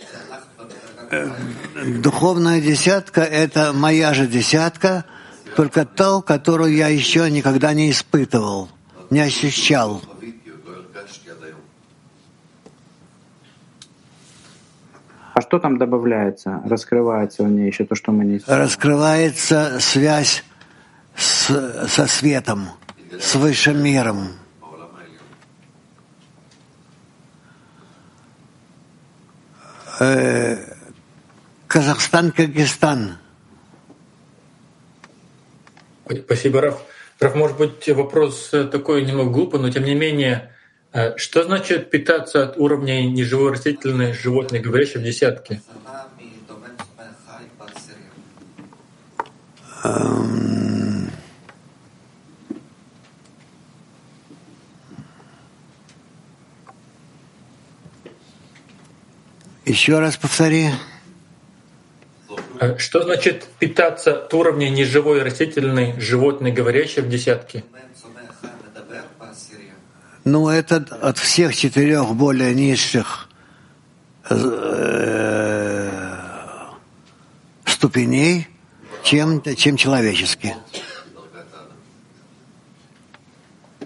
Духовная 2.03 2.61
десятка— 2.61 3.21
это 3.23 3.73
моя 3.73 4.15
же 4.15 4.27
десятка, 4.27 5.05
только 5.57 5.85
то, 5.85 6.23
которую 6.23 6.75
я 6.75 6.89
еще 6.89 7.29
никогда 7.31 7.73
не 7.75 7.91
испытывал, 7.91 8.69
не 9.11 9.21
ощущал. 9.21 10.03
А 15.41 15.43
что 15.43 15.59
там 15.59 15.79
добавляется, 15.79 16.61
раскрывается 16.67 17.45
в 17.45 17.49
ней 17.51 17.69
еще 17.69 17.87
то, 17.87 17.95
что 17.95 18.13
мы 18.13 18.27
не 18.27 18.43
Раскрывается 18.47 19.81
связь 19.81 20.45
с, 21.17 21.87
со 21.89 22.07
светом, 22.07 22.69
с 23.19 23.37
высшим 23.37 23.83
миром. 23.83 24.33
Э, 29.99 30.59
Казахстан, 31.67 32.33
Кыргызстан. 32.33 33.17
Спасибо, 36.07 36.61
Раф. 36.61 36.83
Раф, 37.19 37.35
может 37.35 37.57
быть, 37.57 37.89
вопрос 37.89 38.51
такой 38.51 39.07
немного 39.07 39.31
глупый, 39.31 39.59
но 39.59 39.71
тем 39.71 39.85
не 39.85 39.95
менее, 39.95 40.35
э, 40.35 40.60
что 41.17 41.45
значит 41.45 41.91
питаться 41.91 42.43
от 42.43 42.57
уровня 42.57 43.03
неживой 43.07 43.53
растительной 43.53 44.13
животной, 44.13 44.61
говорящей 44.61 45.01
в 45.01 45.05
десятке? 45.05 45.63
Эм, 49.85 50.51
Еще 59.71 60.01
раз 60.01 60.17
повтори. 60.17 60.71
Э, 62.61 62.77
что 62.77 63.05
значит 63.05 63.47
питаться 63.61 64.15
от 64.15 64.35
уровня 64.35 64.69
неживой 64.69 65.23
растительной 65.23 65.95
животной, 66.01 66.51
говорящей 66.51 67.03
в 67.03 67.09
десятке? 67.09 67.63
Ну, 70.25 70.49
это 70.49 70.77
от 71.01 71.19
всех 71.19 71.57
четырех 71.57 72.15
более 72.15 72.55
низших 72.55 73.29
э, 74.29 75.91
ступеней, 77.65 78.49
чем, 79.03 79.43
чем 79.57 79.77
человеческие. 79.77 80.57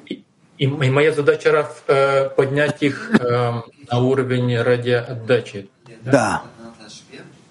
И, 0.09 0.25
и 0.59 0.67
моя 0.67 1.13
задача, 1.13 1.53
Раф, 1.53 1.83
э, 1.87 2.29
поднять 2.31 2.83
их 2.83 3.11
на 3.21 3.99
уровень 3.99 4.61
ради 4.61 4.91
отдачи. 4.91 5.69
Да. 6.03 6.11
да. 6.11 6.43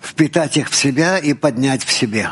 Впитать 0.02 0.58
их 0.58 0.70
в 0.70 0.76
себя 0.76 1.18
и 1.18 1.34
поднять 1.34 1.84
в 1.84 1.92
себе. 1.92 2.30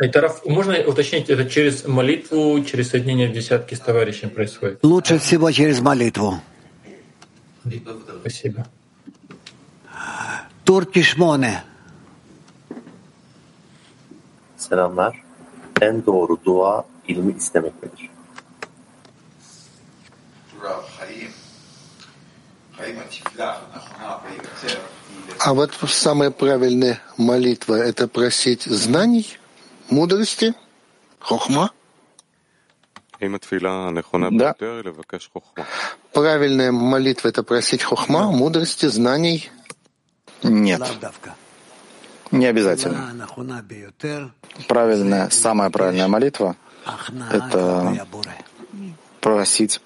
Это, 0.00 0.34
можно 0.44 0.78
уточнить, 0.86 1.28
это 1.28 1.44
через 1.50 1.86
молитву, 1.86 2.62
через 2.64 2.90
соединение 2.90 3.28
в 3.28 3.32
десятки 3.32 3.74
с 3.74 3.80
товарищем 3.80 4.30
происходит? 4.30 4.78
Лучше 4.82 5.18
всего 5.18 5.50
через 5.50 5.80
молитву. 5.80 6.40
Спасибо. 8.20 8.66
Турки 10.64 11.02
Шмоне. 11.02 11.64
Selamlar. 14.58 15.14
En 15.80 16.06
doğru 16.06 16.38
dua 16.44 16.84
ilmi 17.08 17.32
istemek 17.32 17.82
midir? 17.82 18.10
А 25.38 25.54
вот 25.54 25.72
самая 25.88 26.30
правильная 26.30 27.00
молитва— 27.16 27.74
это 27.90 28.08
просить 28.08 28.62
знаний, 28.64 29.38
мудрости, 29.90 30.54
хохма? 31.20 31.70
Да. 34.38 34.54
Правильная 36.12 36.72
молитва— 36.72 37.28
это 37.30 37.42
просить 37.42 37.82
хохма, 37.82 38.30
мудрости, 38.30 38.86
знаний? 38.86 39.50
Нет. 40.42 40.80
Не 42.30 42.46
обязательно. 42.46 43.26
Правильная, 44.68 45.30
самая 45.30 45.70
правильная 45.70 46.08
молитва— 46.08 46.56
это 47.32 48.06
просить 49.20 49.80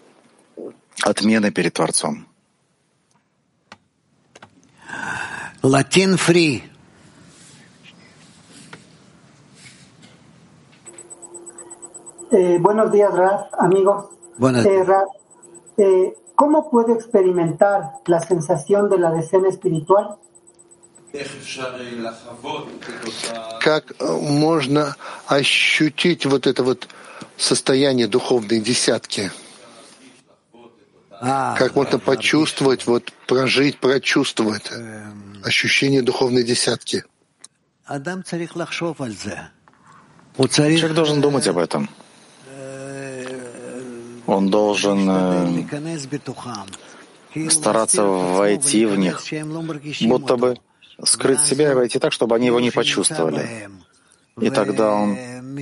отмены 1.03 1.51
перед 1.51 1.73
Творцом. 1.75 2.27
Латин 5.63 6.17
фри. 6.17 6.65
Eh, 12.33 12.57
buenos 12.59 12.91
días, 12.91 13.13
Raf, 13.13 13.53
amigos. 13.59 14.07
Buenos 14.39 14.65
eh, 14.65 14.83
Raf, 14.85 15.09
eh, 15.77 16.15
¿Cómo 16.35 16.71
puedo 16.71 16.95
experimentar 16.95 17.93
la 18.07 18.21
sensación 18.21 18.89
de 18.89 18.99
la 18.99 19.11
decena 19.11 19.49
espiritual? 19.49 20.19
Как 23.61 23.85
можно 24.01 24.97
ощутить 25.27 26.25
вот 26.25 26.47
это 26.47 26.63
вот 26.63 26.89
состояние 27.37 28.07
духовной 28.07 28.61
десятки? 28.61 29.31
Как 31.21 31.77
можно 31.77 31.99
почувствовать, 31.99 32.87
вот 32.87 33.13
прожить, 33.27 33.79
прочувствовать 33.79 34.73
ощущение 35.45 36.01
духовной 36.01 36.45
десятки? 36.45 37.05
Человек 40.49 40.95
должен 40.95 41.21
думать 41.21 41.47
об 41.47 41.59
этом. 41.59 41.91
Он 44.27 44.51
должен 44.51 45.09
э, 45.09 45.65
стараться 47.51 48.05
войти 48.05 48.87
в 48.87 48.97
них, 48.97 49.23
будто 50.03 50.37
бы 50.37 50.59
скрыть 51.05 51.41
себя 51.41 51.73
и 51.73 51.75
войти 51.75 51.99
так, 51.99 52.13
чтобы 52.13 52.37
они 52.37 52.47
его 52.47 52.61
не 52.61 52.71
почувствовали. 52.71 53.69
И 54.41 54.51
тогда 54.51 54.93
он 54.93 55.17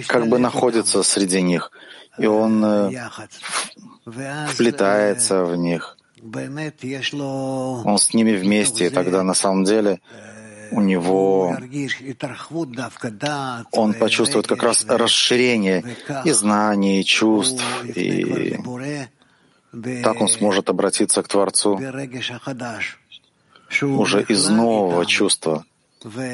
как 0.06 0.28
бы 0.28 0.38
находится 0.38 1.02
среди 1.02 1.42
них, 1.42 1.70
и 2.18 2.26
он 2.26 2.64
э, 2.64 3.10
вплетается 4.48 5.44
в 5.44 5.56
них. 5.56 5.96
Он 7.84 7.98
с 7.98 8.12
ними 8.12 8.36
вместе, 8.36 8.86
и 8.86 8.90
тогда 8.90 9.22
на 9.22 9.34
самом 9.34 9.64
деле 9.64 10.00
у 10.70 10.80
него 10.80 11.56
он 13.72 13.94
почувствует 13.94 14.46
как 14.46 14.62
раз 14.62 14.84
расширение 14.86 15.96
и 16.24 16.30
знаний, 16.32 17.00
и 17.00 17.04
чувств, 17.04 17.62
и 17.84 18.56
так 20.02 20.20
он 20.20 20.28
сможет 20.28 20.68
обратиться 20.68 21.22
к 21.22 21.28
Творцу 21.28 21.80
уже 23.82 24.22
из 24.22 24.48
нового 24.48 25.06
чувства, 25.06 25.64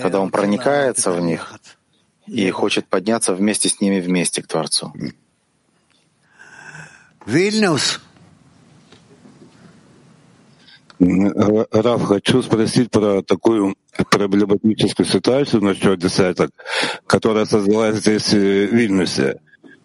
когда 0.03 0.21
он 0.21 0.31
проникается 0.31 1.13
в 1.13 1.21
них 1.21 1.59
и 2.27 2.51
хочет 2.51 2.87
подняться 2.87 3.35
вместе 3.35 3.69
с 3.69 3.81
ними 3.81 4.01
вместе 4.01 4.43
к 4.43 4.47
Творцу. 4.47 4.93
Вильнюс. 7.27 8.01
Раф, 10.99 12.05
хочу 12.05 12.43
спросить 12.43 12.91
про 12.91 13.23
такую 13.23 13.77
проблематическую 14.11 15.07
ситуацию 15.07 15.63
насчет 15.63 15.99
десяток, 15.99 16.51
которая 17.07 17.45
создалась 17.45 17.97
здесь 17.97 18.33
в 18.33 18.37
Вильнюсе. 18.37 19.41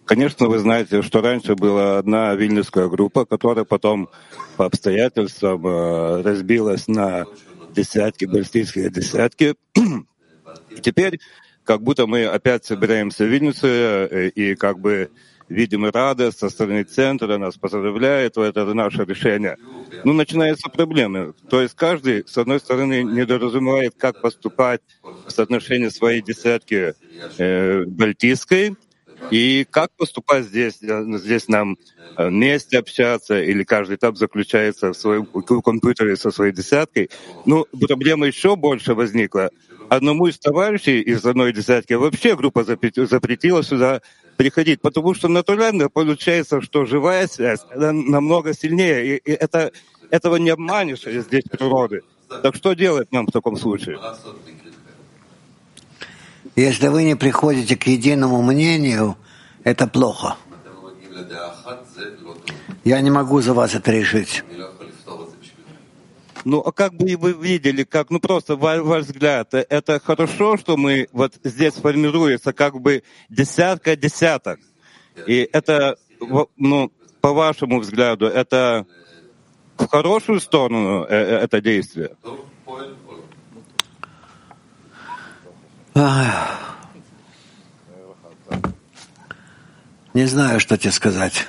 Конечно, 0.06 0.48
вы 0.48 0.60
знаете, 0.60 1.02
что 1.02 1.22
раньше 1.22 1.56
была 1.56 1.98
одна 1.98 2.36
вильнюсская 2.36 2.90
группа, 2.90 3.26
которая 3.26 3.64
потом 3.64 4.10
по 4.58 4.66
обстоятельствам 4.66 5.66
э, 5.66 6.22
разбилась 6.22 6.88
на 6.88 7.26
десятки, 7.74 8.26
бальтийские 8.26 8.90
десятки. 8.90 9.56
И 10.70 10.82
теперь 10.82 11.20
как 11.64 11.82
будто 11.82 12.08
мы 12.08 12.26
опять 12.26 12.66
собираемся 12.66 13.24
в 13.24 13.28
Вильнюсе 13.28 13.68
э, 13.68 14.30
и 14.30 14.56
как 14.56 14.80
бы 14.80 15.12
видим 15.52 15.86
радость 15.86 16.40
со 16.40 16.50
стороны 16.50 16.84
центра, 16.84 17.38
нас 17.38 17.58
поздравляет, 17.58 18.38
это 18.38 18.74
наше 18.74 19.04
решение. 19.06 19.58
Ну, 20.04 20.14
начинаются 20.14 20.70
проблемы. 20.70 21.34
То 21.50 21.62
есть 21.62 21.76
каждый, 21.76 22.24
с 22.26 22.38
одной 22.38 22.60
стороны, 22.60 23.04
недоразумевает, 23.04 23.94
как 23.98 24.22
поступать 24.22 24.82
в 25.04 25.30
соотношении 25.30 25.90
своей 25.90 26.22
десятки 26.22 26.94
э, 27.38 27.84
бальтийской, 27.86 28.76
И 29.30 29.68
как 29.70 29.92
поступать 29.98 30.46
здесь? 30.46 30.80
Здесь 30.80 31.48
нам 31.48 31.78
э, 32.18 32.28
вместе 32.28 32.80
общаться 32.80 33.40
или 33.40 33.64
каждый 33.64 33.98
этап 33.98 34.18
заключается 34.18 34.94
в 34.94 34.98
своем 34.98 35.26
компьютере 35.26 36.16
со 36.16 36.32
своей 36.32 36.54
десяткой? 36.54 37.10
Ну, 37.46 37.66
проблема 37.88 38.26
еще 38.26 38.56
больше 38.56 38.96
возникла. 38.96 39.52
Одному 39.90 40.28
из 40.28 40.40
товарищей 40.40 41.02
из 41.02 41.26
одной 41.26 41.54
десятки 41.54 41.94
вообще 41.94 42.36
группа 42.36 42.64
запретила 42.64 43.62
сюда 43.62 44.02
приходить, 44.42 44.82
потому 44.82 45.14
что 45.14 45.28
натурально 45.28 45.88
получается, 45.88 46.62
что 46.62 46.86
живая 46.86 47.28
связь 47.28 47.60
намного 47.76 48.54
сильнее, 48.54 49.18
и 49.18 49.32
это, 49.32 49.72
этого 50.10 50.38
не 50.38 50.50
обманешь 50.50 51.04
здесь 51.04 51.44
природы. 51.44 52.02
Так 52.42 52.56
что 52.56 52.74
делать 52.74 53.12
нам 53.12 53.28
в 53.28 53.32
таком 53.32 53.56
случае? 53.56 54.00
Если 56.56 56.88
вы 56.88 57.04
не 57.04 57.16
приходите 57.16 57.76
к 57.76 57.84
единому 57.88 58.42
мнению, 58.42 59.16
это 59.64 59.86
плохо. 59.88 60.36
Я 62.84 63.02
не 63.02 63.12
могу 63.12 63.42
за 63.42 63.54
вас 63.54 63.76
это 63.76 63.92
решить. 63.92 64.44
Ну, 66.44 66.60
а 66.60 66.72
как 66.72 66.94
бы 66.94 67.16
вы 67.18 67.34
видели, 67.34 67.84
как, 67.84 68.10
ну 68.10 68.20
просто 68.20 68.56
ваш, 68.56 68.82
ваш 68.82 69.06
взгляд, 69.06 69.54
э, 69.54 69.66
это 69.70 70.00
хорошо, 70.00 70.58
что 70.58 70.78
мы 70.78 71.08
вот 71.12 71.34
здесь 71.44 71.74
формируется 71.76 72.54
как 72.54 72.80
бы 72.80 73.04
десятка 73.30 73.96
десяток. 73.96 74.60
И 75.28 75.48
это, 75.52 75.98
ну, 76.58 76.92
по 77.20 77.34
вашему 77.34 77.80
взгляду, 77.80 78.28
это 78.28 78.86
в 79.78 79.88
хорошую 79.88 80.40
сторону 80.40 81.04
э, 81.04 81.08
э, 81.10 81.38
это 81.44 81.62
действие? 81.62 82.16
Не 90.14 90.26
знаю, 90.26 90.60
что 90.60 90.78
тебе 90.78 90.92
сказать. 90.92 91.48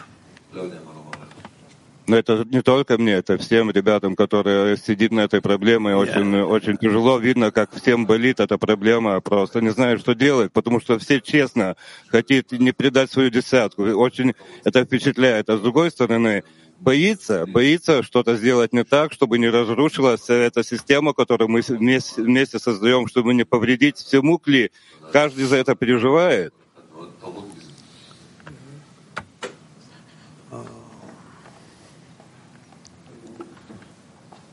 Но 2.07 2.17
это 2.17 2.45
не 2.51 2.63
только 2.63 2.99
мне, 2.99 3.13
это 3.13 3.39
всем 3.39 3.71
ребятам, 3.71 4.17
которые 4.17 4.77
сидят 4.77 5.13
на 5.13 5.21
этой 5.21 5.41
проблеме. 5.41 5.95
Очень, 5.95 6.35
yeah. 6.35 6.45
очень 6.45 6.77
тяжело 6.77 7.19
видно, 7.19 7.53
как 7.53 7.75
всем 7.75 8.07
болит 8.07 8.41
эта 8.41 8.59
проблема. 8.59 9.21
Просто 9.21 9.61
не 9.61 9.71
знаю, 9.71 9.99
что 9.99 10.15
делать, 10.15 10.53
потому 10.53 10.81
что 10.81 10.99
все 10.99 11.21
честно 11.21 11.77
хотят 12.09 12.51
не 12.53 12.73
предать 12.73 13.11
свою 13.11 13.31
десятку. 13.31 13.83
Очень 13.83 14.35
это 14.65 14.85
впечатляет. 14.85 15.49
А 15.49 15.59
с 15.59 15.61
другой 15.61 15.91
стороны, 15.91 16.43
боится, 16.81 17.47
боится 17.47 18.03
что-то 18.03 18.35
сделать 18.37 18.73
не 18.73 18.85
так, 18.85 19.13
чтобы 19.13 19.39
не 19.39 19.49
разрушилась 19.49 20.29
эта 20.29 20.65
система, 20.65 21.15
которую 21.15 21.49
мы 21.49 21.61
вместе, 21.61 22.21
вместе 22.21 22.59
создаем, 22.59 23.07
чтобы 23.07 23.33
не 23.35 23.45
повредить 23.45 23.97
всему 23.97 24.39
кли. 24.39 24.73
Каждый 25.13 25.45
за 25.45 25.57
это 25.57 25.77
переживает. 25.77 26.53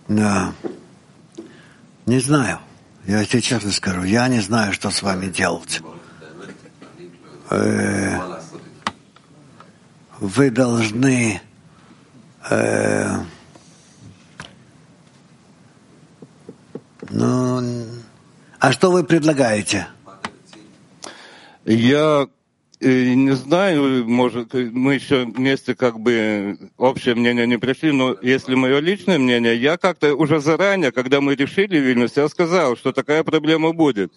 Да. 0.10 0.54
Не 2.08 2.20
знаю. 2.20 2.60
Я 3.06 3.24
тебе 3.26 3.42
честно 3.42 3.72
скажу, 3.72 4.04
я 4.04 4.28
не 4.28 4.42
знаю, 4.42 4.74
что 4.74 4.90
с 4.90 5.02
вами 5.02 5.28
делать. 5.28 5.82
Э, 7.52 8.20
вы 10.20 10.50
должны 10.50 11.42
э, 12.50 13.20
ну, 17.10 17.86
а 18.60 18.72
что 18.72 18.92
вы 18.92 19.04
предлагаете? 19.04 19.88
Я 21.66 22.28
не 22.82 23.36
знаю, 23.36 24.08
может, 24.08 24.54
мы 24.54 24.94
еще 24.94 25.26
вместе 25.26 25.76
как 25.76 26.00
бы 26.00 26.58
общее 26.78 27.14
мнение 27.14 27.46
не 27.46 27.58
пришли, 27.58 27.92
но 27.92 28.16
если 28.22 28.56
мое 28.56 28.80
личное 28.80 29.20
мнение, 29.20 29.56
я 29.58 29.78
как-то 29.78 30.16
уже 30.16 30.40
заранее, 30.40 30.94
когда 30.94 31.20
мы 31.20 31.36
решили 31.36 31.78
Вильнюс, 31.78 32.16
я 32.16 32.30
сказал, 32.30 32.78
что 32.78 32.94
такая 32.94 33.26
проблема 33.26 33.74
будет. 33.74 34.14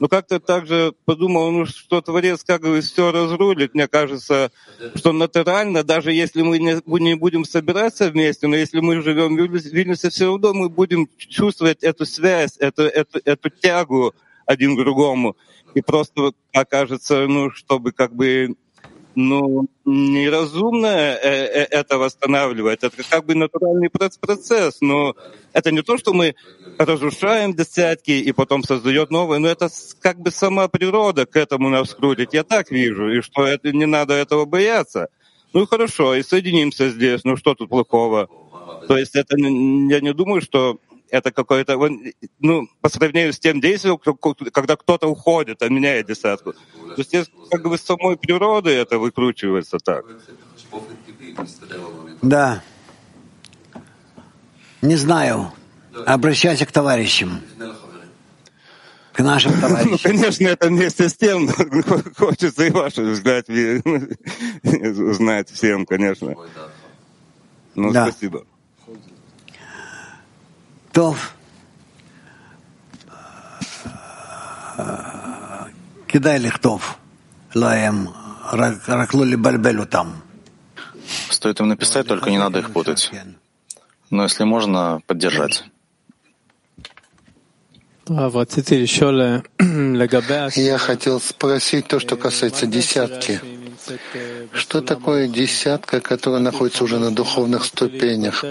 Но 0.00 0.08
как-то 0.08 0.40
также 0.40 0.94
подумал, 1.04 1.50
ну 1.50 1.66
что 1.66 2.00
Творец 2.00 2.42
как 2.42 2.62
бы 2.62 2.80
все 2.80 3.12
разрулит. 3.12 3.74
Мне 3.74 3.86
кажется, 3.86 4.50
что 4.94 5.12
натурально, 5.12 5.82
даже 5.82 6.10
если 6.12 6.40
мы 6.40 6.58
не, 6.58 6.80
не 6.86 7.16
будем 7.16 7.44
собираться 7.44 8.10
вместе, 8.10 8.46
но 8.46 8.56
если 8.56 8.80
мы 8.80 9.02
живем 9.02 9.36
в 9.36 9.38
Вильнюсе, 9.38 10.08
все 10.08 10.26
равно 10.26 10.54
мы 10.54 10.70
будем 10.70 11.06
чувствовать 11.18 11.82
эту 11.82 12.06
связь, 12.06 12.56
эту, 12.58 12.84
эту, 12.84 13.20
эту 13.24 13.50
тягу 13.50 14.14
один 14.46 14.76
к 14.76 14.80
другому 14.80 15.36
и 15.74 15.82
просто 15.82 16.32
окажется, 16.52 17.26
ну, 17.26 17.50
чтобы 17.50 17.92
как 17.92 18.14
бы 18.14 18.56
ну, 19.16 19.66
неразумно 19.86 20.86
э, 20.86 21.16
э, 21.22 21.66
это 21.70 21.96
восстанавливать. 21.96 22.82
Это 22.82 23.02
как 23.02 23.24
бы 23.24 23.34
натуральный 23.34 23.88
процесс, 23.90 24.82
но 24.82 25.16
это 25.54 25.72
не 25.72 25.82
то, 25.82 25.96
что 25.96 26.12
мы 26.12 26.34
разрушаем 26.78 27.54
десятки 27.54 28.10
и 28.10 28.32
потом 28.32 28.62
создает 28.62 29.10
новые, 29.10 29.38
но 29.38 29.48
это 29.48 29.68
как 30.00 30.20
бы 30.20 30.30
сама 30.30 30.68
природа 30.68 31.24
к 31.24 31.34
этому 31.36 31.70
нас 31.70 31.94
крутит. 31.94 32.34
Я 32.34 32.44
так 32.44 32.70
вижу, 32.70 33.10
и 33.10 33.22
что 33.22 33.46
это, 33.46 33.72
не 33.72 33.86
надо 33.86 34.12
этого 34.12 34.44
бояться. 34.44 35.08
Ну 35.54 35.66
хорошо, 35.66 36.14
и 36.14 36.22
соединимся 36.22 36.90
здесь, 36.90 37.24
ну 37.24 37.38
что 37.38 37.54
тут 37.54 37.70
плохого? 37.70 38.28
То 38.86 38.98
есть 38.98 39.16
это, 39.16 39.36
я 39.38 40.00
не 40.00 40.12
думаю, 40.12 40.42
что 40.42 40.78
это 41.10 41.30
какое-то, 41.30 41.78
ну, 42.38 42.68
по 42.80 42.88
сравнению 42.88 43.32
с 43.32 43.38
тем 43.38 43.60
действием, 43.60 43.98
когда 44.52 44.76
кто-то 44.76 45.08
уходит, 45.08 45.62
а 45.62 45.68
меняет 45.68 46.06
десятку. 46.06 46.52
То 46.52 46.58
есть 46.98 47.30
как 47.50 47.62
бы 47.62 47.78
с 47.78 47.82
самой 47.82 48.16
природы 48.16 48.70
это 48.70 48.98
выкручивается 48.98 49.78
так. 49.78 50.04
Да. 52.22 52.62
Не 54.82 54.96
знаю. 54.96 55.52
Обращайся 56.04 56.66
к 56.66 56.72
товарищам. 56.72 57.40
К 59.12 59.20
нашим 59.20 59.52
ну, 59.54 59.60
товарищам. 59.60 59.90
Ну, 59.92 59.98
конечно, 59.98 60.46
это 60.46 60.68
вместе 60.68 61.08
с 61.08 61.16
тем 61.16 61.48
хочется 62.16 62.64
и 62.64 62.70
ваш 62.70 62.96
взгляд 62.96 63.48
узнать 64.62 65.50
всем, 65.50 65.86
конечно. 65.86 66.34
Ну, 67.74 67.92
да. 67.92 68.10
спасибо. 68.10 68.44
Кидай 76.06 76.38
лихтов 76.38 76.98
лаем, 77.54 78.08
раклули 78.50 79.36
бальбелю 79.36 79.84
там. 79.86 80.22
Стоит 81.28 81.60
им 81.60 81.68
написать, 81.68 82.06
только 82.06 82.30
не 82.30 82.38
надо 82.38 82.60
их 82.60 82.72
путать. 82.72 83.10
Но 84.08 84.22
если 84.22 84.44
можно, 84.44 85.00
поддержать. 85.06 85.64
Я 90.56 90.78
хотел 90.78 91.20
спросить 91.20 91.88
то, 91.88 92.00
что 92.00 92.16
касается 92.16 92.66
десятки. 92.66 93.40
Что 94.52 94.80
такое 94.80 95.28
десятка, 95.28 96.00
которая 96.00 96.40
находится 96.40 96.84
уже 96.84 96.98
на 96.98 97.14
духовных 97.14 97.64
ступенях? 97.64 98.44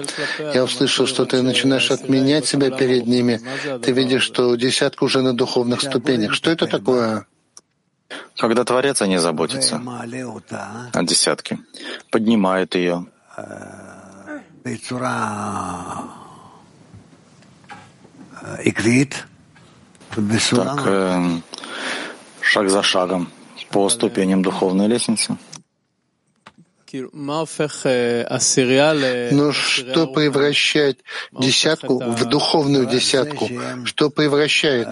Я 0.53 0.63
услышал, 0.63 1.07
что 1.07 1.25
ты 1.25 1.41
начинаешь 1.41 1.91
отменять 1.91 2.45
себя 2.45 2.71
перед 2.71 3.07
ними. 3.07 3.41
Ты 3.81 3.91
видишь, 3.91 4.23
что 4.23 4.55
десятка 4.55 5.03
уже 5.03 5.21
на 5.21 5.33
духовных 5.33 5.81
ступенях. 5.81 6.33
Что 6.33 6.51
это 6.51 6.67
такое? 6.67 7.25
Когда 8.37 8.63
Творец 8.63 9.01
о 9.01 9.07
ней 9.07 9.17
заботится, 9.17 9.81
о 10.93 11.03
десятке, 11.03 11.59
поднимает 12.11 12.75
ее, 12.75 13.05
так, 20.63 20.83
э, 20.85 21.39
шаг 22.41 22.69
за 22.69 22.83
шагом 22.83 23.31
по 23.71 23.89
ступеням 23.89 24.41
духовной 24.41 24.87
лестницы. 24.87 25.37
Но 29.31 29.51
что 29.51 30.07
превращает 30.07 31.03
десятку 31.31 31.99
в 31.99 32.25
духовную 32.25 32.85
десятку? 32.85 33.49
Что 33.85 34.09
превращает? 34.09 34.87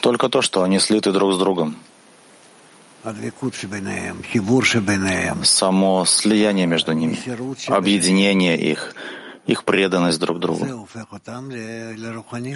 Только 0.00 0.28
то, 0.28 0.42
что 0.42 0.62
они 0.62 0.78
слиты 0.80 1.12
друг 1.12 1.34
с 1.34 1.38
другом. 1.38 1.76
Само 5.44 6.04
слияние 6.04 6.66
между 6.66 6.92
ними, 6.92 7.18
объединение 7.68 8.56
их, 8.56 8.94
их 9.46 9.64
преданность 9.64 10.20
друг 10.20 10.38
другу. 10.38 10.88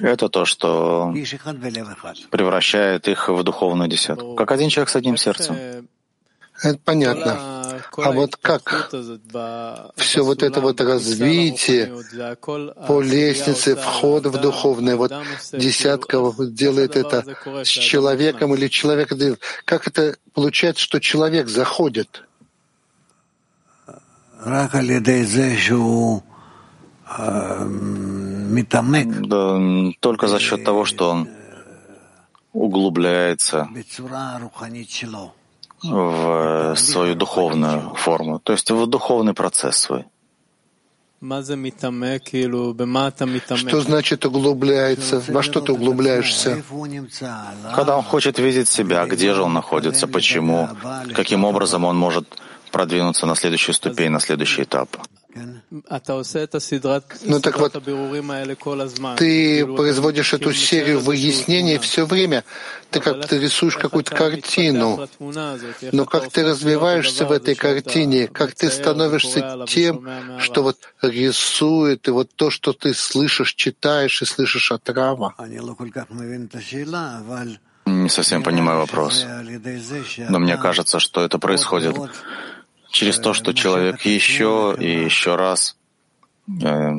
Это 0.01 0.29
то, 0.29 0.45
что 0.45 1.15
превращает 2.31 3.09
их 3.09 3.29
в 3.29 3.43
духовную 3.43 3.89
десятку, 3.89 4.35
как 4.35 4.53
один 4.53 4.69
человек 4.69 4.91
с 4.91 4.97
одним 4.97 5.17
сердцем. 5.17 5.89
Это 6.63 6.79
понятно. 6.85 7.57
А 7.99 8.13
вот 8.13 8.37
как 8.37 8.91
все 9.97 10.25
вот 10.25 10.43
это 10.43 10.61
вот 10.61 10.81
развитие 10.81 11.93
по 12.87 13.01
лестнице 13.03 13.77
входа 13.77 14.31
в 14.31 14.41
духовное, 14.41 14.97
вот 14.97 15.13
десятка 15.53 16.33
делает 16.39 16.97
это 16.97 17.25
с 17.63 17.69
человеком 17.69 18.55
или 18.55 18.69
человек 18.69 19.15
делает. 19.15 19.41
Как 19.65 19.87
это 19.87 20.17
получается, 20.33 20.83
что 20.83 20.99
человек 21.01 21.49
заходит? 21.49 22.23
Да, 29.29 29.59
только 30.01 30.29
за 30.29 30.39
счет 30.41 30.65
того, 30.65 30.85
что 30.85 31.11
он 31.11 31.29
углубляется 32.53 33.69
в 35.83 36.75
свою 36.77 37.15
духовную 37.15 37.95
форму, 37.95 38.41
то 38.41 38.53
есть 38.53 38.71
в 38.71 38.87
духовный 38.87 39.35
процесс 39.35 39.77
свой. 39.77 40.05
Что 43.57 43.81
значит 43.81 44.27
углубляется? 44.27 45.23
Во 45.29 45.43
что 45.43 45.61
ты 45.61 45.73
углубляешься? 45.73 46.63
Когда 47.75 47.97
он 47.97 48.03
хочет 48.03 48.39
видеть 48.39 48.69
себя, 48.69 49.07
где 49.07 49.33
же 49.35 49.43
он 49.43 49.53
находится, 49.55 50.07
почему, 50.09 50.69
каким 51.15 51.45
образом 51.45 51.85
он 51.85 51.97
может 51.97 52.27
продвинуться 52.71 53.27
на 53.27 53.35
следующую 53.35 53.75
ступень, 53.75 54.11
на 54.11 54.21
следующий 54.21 54.63
этап. 54.65 54.89
Ну 55.71 57.41
так 57.41 57.59
вот, 57.59 57.73
ты 59.17 59.67
производишь 59.67 60.33
эту 60.33 60.53
серию 60.53 61.01
выяснений 61.01 61.79
все 61.79 62.07
время. 62.07 62.45
Ты 62.91 63.01
как 63.01 63.27
ты 63.27 63.41
рисуешь 63.41 63.77
какую-то 63.77 64.15
картину. 64.15 65.09
Но 65.93 66.05
как 66.07 66.31
ты 66.31 66.45
развиваешься 66.45 67.27
в 67.27 67.33
этой 67.33 67.57
картине, 67.57 68.29
как 68.29 68.55
ты 68.55 68.71
становишься 68.71 69.65
тем, 69.67 70.09
что 70.39 70.63
вот 70.63 70.79
рисует, 71.03 72.07
и 72.07 72.11
вот 72.13 72.31
то, 72.37 72.51
что 72.51 72.73
ты 72.73 72.95
слышишь, 72.95 73.55
читаешь 73.55 74.23
и 74.23 74.25
слышишь 74.25 74.71
от 74.71 74.89
Рава. 74.91 75.35
Не 77.87 78.09
совсем 78.09 78.43
понимаю 78.43 78.79
вопрос. 78.79 79.27
Но 80.29 80.39
мне 80.39 80.57
кажется, 80.57 81.01
что 81.01 81.25
это 81.25 81.39
происходит 81.39 81.97
через 82.97 83.19
то, 83.19 83.35
что 83.35 83.53
человек 83.53 84.01
еще 84.07 84.75
и 84.79 85.05
еще 85.05 85.37
раз 85.37 85.77
э, 86.49 86.93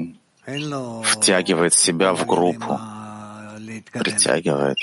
втягивает 1.03 1.73
себя 1.73 2.13
в 2.13 2.27
группу, 2.27 2.79
притягивает. 3.93 4.77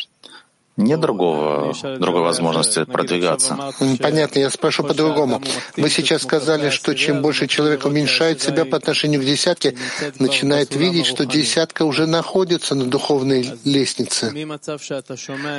Нет 0.76 0.98
другого, 0.98 1.72
другой 1.98 2.22
возможности 2.22 2.84
продвигаться. 2.84 3.56
Понятно, 4.00 4.40
я 4.40 4.50
спрошу 4.50 4.82
по-другому. 4.82 5.40
Вы 5.76 5.88
сейчас 5.88 6.22
сказали, 6.22 6.70
что 6.70 6.94
чем 6.94 7.22
больше 7.22 7.46
человек 7.46 7.84
уменьшает 7.84 8.40
себя 8.40 8.64
по 8.64 8.76
отношению 8.76 9.20
к 9.20 9.24
десятке, 9.24 9.76
начинает 10.18 10.74
видеть, 10.74 11.06
что 11.06 11.26
десятка 11.26 11.84
уже 11.84 12.06
находится 12.06 12.74
на 12.74 12.86
духовной 12.86 13.52
лестнице. 13.64 14.32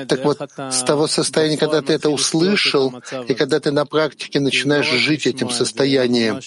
Так 0.07 0.25
вот, 0.25 0.41
с 0.57 0.83
того 0.83 1.07
состояния, 1.07 1.57
когда 1.57 1.81
ты 1.81 1.93
это 1.93 2.09
услышал, 2.09 2.93
и 3.27 3.33
когда 3.33 3.61
ты 3.61 3.71
на 3.71 3.85
практике 3.85 4.41
начинаешь 4.41 4.89
жить 4.89 5.27
этим 5.27 5.49
состоянием, 5.49 6.41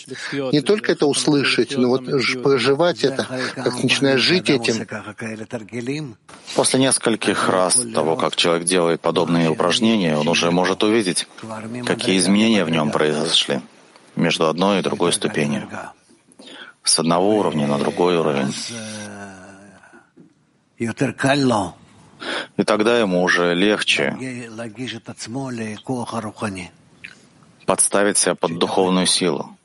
не 0.53 0.61
только 0.61 0.93
это 0.93 1.07
услышать, 1.07 1.77
но 1.77 1.89
вот 1.89 2.05
проживать 2.43 3.03
это, 3.03 3.27
как 3.55 3.83
начинаешь 3.83 4.21
жить 4.21 4.51
этим. 4.51 4.87
После 6.55 6.81
нескольких 6.81 7.49
раз 7.49 7.83
того, 7.95 8.17
как 8.17 8.37
человек 8.37 8.58
человек 8.59 8.69
делает 8.69 9.01
подобные 9.01 9.51
упражнения, 9.51 10.17
он 10.17 10.29
уже 10.29 10.51
может 10.51 10.83
увидеть, 10.83 11.27
какие 11.87 12.19
изменения 12.19 12.65
в 12.65 12.71
нем 12.71 12.91
произошли 12.91 13.61
между 14.17 14.49
одной 14.49 14.81
и 14.81 14.83
другой 14.83 15.13
ступенью, 15.13 15.69
с 16.83 16.99
одного 16.99 17.39
уровня 17.39 17.67
на 17.67 17.79
другой 17.79 18.17
уровень. 18.17 18.53
И 22.57 22.65
тогда 22.65 22.99
ему 22.99 23.23
уже 23.23 23.55
легче 23.55 24.17
подставить 27.67 28.17
себя 28.19 28.35
под 28.35 28.59
духовную 28.59 29.07
силу 29.07 29.58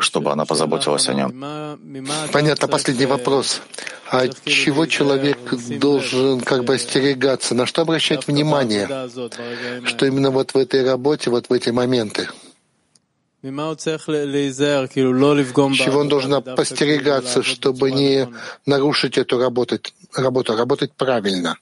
чтобы 0.00 0.32
она 0.32 0.44
позаботилась 0.44 1.08
о 1.08 1.14
нем. 1.14 1.78
Понятно, 2.32 2.68
последний 2.68 3.06
вопрос. 3.06 3.60
А 4.10 4.28
чего 4.44 4.86
человек 4.86 5.38
должен 5.78 6.40
как 6.40 6.64
бы 6.64 6.74
остерегаться? 6.74 7.54
На 7.54 7.66
что 7.66 7.82
обращать 7.82 8.26
внимание? 8.26 8.86
Что 9.86 10.06
именно 10.06 10.30
вот 10.30 10.54
в 10.54 10.56
этой 10.56 10.84
работе, 10.84 11.30
вот 11.30 11.48
в 11.48 11.52
эти 11.52 11.70
моменты? 11.70 12.28
Чего 15.74 16.00
он 16.00 16.08
должен 16.08 16.42
постерегаться, 16.42 17.42
чтобы 17.42 17.90
не 17.90 18.28
нарушить 18.66 19.18
эту 19.18 19.38
работу, 19.38 19.78
работу, 20.14 20.56
работать 20.56 20.92
правильно? 20.92 21.56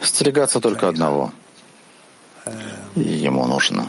Стерегаться 0.00 0.60
только 0.60 0.88
одного— 0.88 1.32
ему 2.94 3.46
нужно. 3.46 3.88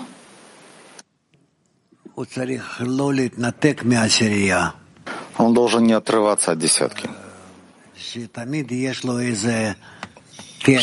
Он 5.37 5.53
должен 5.53 5.83
не 5.83 5.93
отрываться 5.93 6.51
от 6.51 6.59
десятки, 6.59 7.09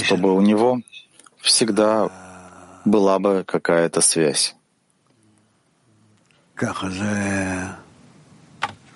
чтобы 0.05 0.33
у 0.35 0.41
него 0.41 0.81
всегда 1.41 2.09
была 2.85 3.19
бы 3.19 3.45
какая-то 3.45 4.01
связь. 4.01 4.55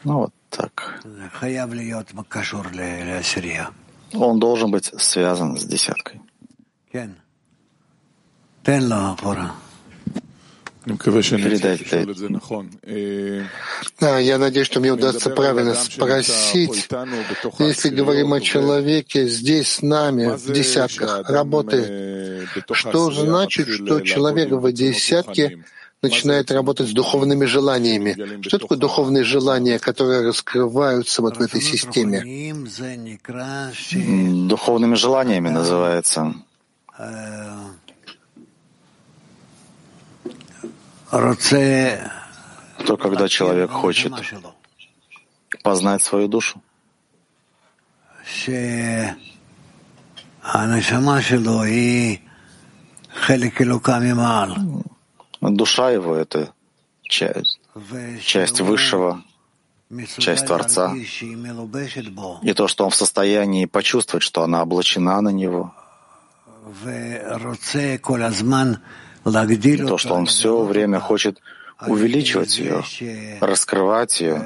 Ну 0.04 0.18
вот 0.18 0.32
так. 0.50 1.00
Он 4.14 4.38
должен 4.38 4.70
быть 4.70 4.92
связан 5.00 5.56
с 5.56 5.64
десяткой. 5.64 6.20
Да, 13.98 14.18
я 14.18 14.38
надеюсь, 14.38 14.66
что 14.66 14.80
мне 14.80 14.92
удастся 14.92 15.30
правильно 15.30 15.74
спросить. 15.74 16.88
Если 17.58 17.88
говорим 17.88 18.34
о 18.34 18.40
человеке 18.40 19.26
здесь 19.26 19.68
с 19.68 19.82
нами, 19.82 20.36
в 20.36 20.52
десятках, 20.52 21.30
работает, 21.30 22.48
что 22.72 23.10
значит, 23.10 23.68
что 23.68 24.00
человек 24.00 24.50
в 24.50 24.72
десятке 24.72 25.64
начинает 26.02 26.50
работать 26.52 26.88
с 26.88 26.92
духовными 26.92 27.46
желаниями. 27.46 28.42
Что 28.42 28.58
такое 28.58 28.76
духовные 28.78 29.24
желания, 29.24 29.78
которые 29.78 30.26
раскрываются 30.26 31.22
вот 31.22 31.38
в 31.38 31.40
этой 31.40 31.62
системе? 31.62 32.22
Духовными 34.46 34.94
желаниями 34.94 35.48
называется 35.48 36.34
то 42.86 42.96
когда 42.96 43.28
человек 43.28 43.70
хочет 43.70 44.12
познать 45.62 46.02
свою 46.02 46.28
душу, 46.28 46.62
душа 55.40 55.90
его— 55.90 56.14
это 56.16 56.52
часть, 57.02 57.58
часть 58.22 58.60
высшего, 58.60 59.22
часть 60.18 60.46
Творца, 60.46 60.94
и 60.94 62.52
то, 62.52 62.68
что 62.68 62.84
он 62.84 62.90
в 62.90 62.94
состоянии 62.94 63.64
почувствовать, 63.64 64.22
что 64.22 64.42
она 64.42 64.62
облачена 64.62 65.20
на 65.22 65.30
него— 65.30 65.74
то, 69.24 69.98
что 69.98 70.14
он 70.14 70.26
все 70.26 70.62
время 70.62 71.00
хочет 71.00 71.40
увеличивать 71.86 72.58
ее, 72.58 72.82
раскрывать 73.40 74.20
ее 74.20 74.44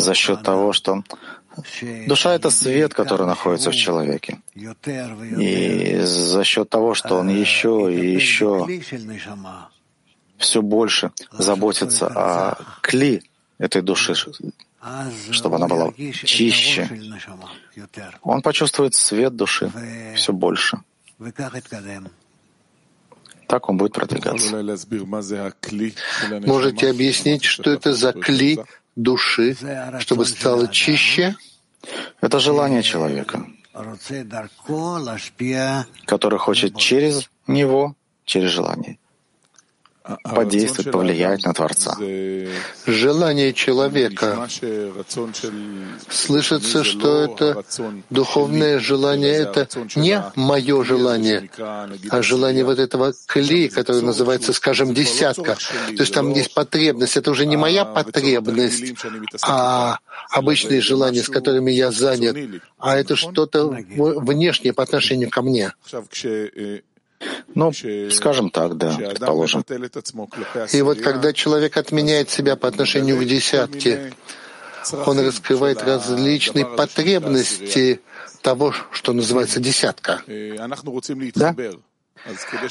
за 0.00 0.14
счет 0.14 0.42
того, 0.42 0.72
что 0.72 1.02
душа— 2.06 2.34
это 2.34 2.50
свет, 2.50 2.94
который 2.94 3.26
находится 3.26 3.70
в 3.70 3.74
человеке. 3.74 4.40
И 4.54 6.00
за 6.00 6.44
счет 6.44 6.68
того, 6.70 6.94
что 6.94 7.16
он 7.18 7.28
еще 7.28 7.92
и 7.92 8.14
еще 8.14 8.66
все 10.38 10.62
больше 10.62 11.12
заботится 11.32 12.06
о 12.06 12.58
кли 12.80 13.22
этой 13.58 13.82
души, 13.82 14.14
чтобы 15.30 15.56
она 15.56 15.68
была 15.68 15.92
чище, 16.24 16.88
он 18.22 18.42
почувствует 18.42 18.94
свет 18.94 19.34
души 19.36 19.70
все 20.16 20.32
больше. 20.32 20.78
Так 23.46 23.68
он 23.68 23.76
будет 23.76 23.92
продвигаться. 23.92 24.56
Можете 26.46 26.90
объяснить, 26.90 27.44
что 27.44 27.70
это 27.70 27.92
за 27.92 28.12
кли 28.12 28.58
души, 28.96 29.56
чтобы 30.00 30.24
стало 30.26 30.68
чище? 30.68 31.36
Это 32.20 32.38
желание 32.40 32.82
человека. 32.82 33.46
который 36.06 36.38
хочет 36.38 36.76
через 36.76 37.28
него, 37.46 37.94
через 38.24 38.50
желание, 38.50 38.98
подействовать, 40.22 40.92
повлиять 40.92 41.44
на 41.44 41.54
Творца. 41.54 41.96
Желание 42.86 43.52
человека. 43.52 44.48
Слышится, 46.10 46.84
что 46.84 47.22
это 47.22 47.64
духовное 48.10 48.78
желание, 48.78 49.32
это 49.32 49.68
не 49.96 50.22
мое 50.36 50.84
желание, 50.84 51.50
а 52.10 52.22
желание 52.22 52.64
вот 52.64 52.78
этого 52.78 53.14
кли, 53.26 53.68
который 53.68 54.02
называется, 54.02 54.52
скажем, 54.52 54.92
десятка. 54.92 55.56
То 55.86 56.02
есть 56.02 56.12
там 56.12 56.32
есть 56.32 56.52
потребность. 56.54 57.16
Это 57.16 57.30
уже 57.30 57.46
не 57.46 57.56
моя 57.56 57.84
потребность, 57.84 58.94
а 59.42 59.98
обычные 60.30 60.80
желания, 60.80 61.22
с 61.22 61.28
которыми 61.28 61.70
я 61.70 61.90
занят, 61.90 62.36
а 62.78 62.96
это 62.96 63.16
что-то 63.16 63.68
внешнее 63.68 64.72
по 64.72 64.82
отношению 64.82 65.30
ко 65.30 65.42
мне. 65.42 65.72
Ну, 67.54 67.72
скажем 68.10 68.50
так, 68.50 68.76
да, 68.76 68.94
предположим. 68.96 69.64
И 70.72 70.82
вот 70.82 71.00
когда 71.00 71.32
человек 71.32 71.76
отменяет 71.76 72.30
себя 72.30 72.56
по 72.56 72.68
отношению 72.68 73.18
к 73.18 73.24
десятке, 73.24 74.12
он 75.06 75.18
раскрывает 75.20 75.82
различные 75.82 76.66
потребности 76.66 78.00
того, 78.42 78.74
что 78.90 79.12
называется 79.12 79.60
десятка. 79.60 80.22
Да? 81.34 81.56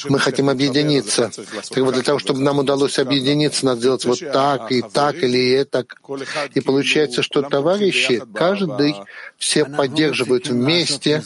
Мы 0.09 0.19
хотим 0.19 0.49
объединиться. 0.49 1.29
Так 1.69 1.77
вот, 1.77 1.93
для 1.93 2.03
того, 2.03 2.17
чтобы 2.19 2.39
нам 2.39 2.59
удалось 2.59 2.97
объединиться, 2.97 3.65
надо 3.65 3.79
сделать 3.79 4.05
вот 4.05 4.19
так, 4.19 4.71
и 4.71 4.81
так, 4.81 5.15
или 5.15 5.51
это. 5.51 5.85
И 6.53 6.59
получается, 6.59 7.21
что 7.21 7.41
товарищи, 7.43 8.21
каждый, 8.33 8.95
все 9.37 9.65
поддерживают 9.65 10.47
вместе, 10.47 11.23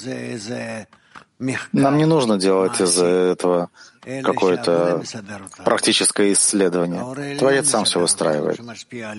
нам 1.39 1.97
не 1.97 2.05
нужно 2.05 2.37
делать 2.37 2.81
из 2.81 2.99
этого 2.99 3.69
какое-то 4.23 5.03
практическое 5.63 6.33
исследование. 6.33 7.37
Творец 7.37 7.69
сам 7.69 7.85
все 7.85 8.01
устраивает. 8.01 8.59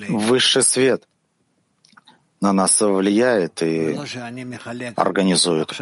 Высший 0.08 0.62
свет 0.62 1.06
на 2.40 2.52
нас 2.52 2.80
влияет 2.80 3.62
и 3.62 3.98
организует. 4.96 5.72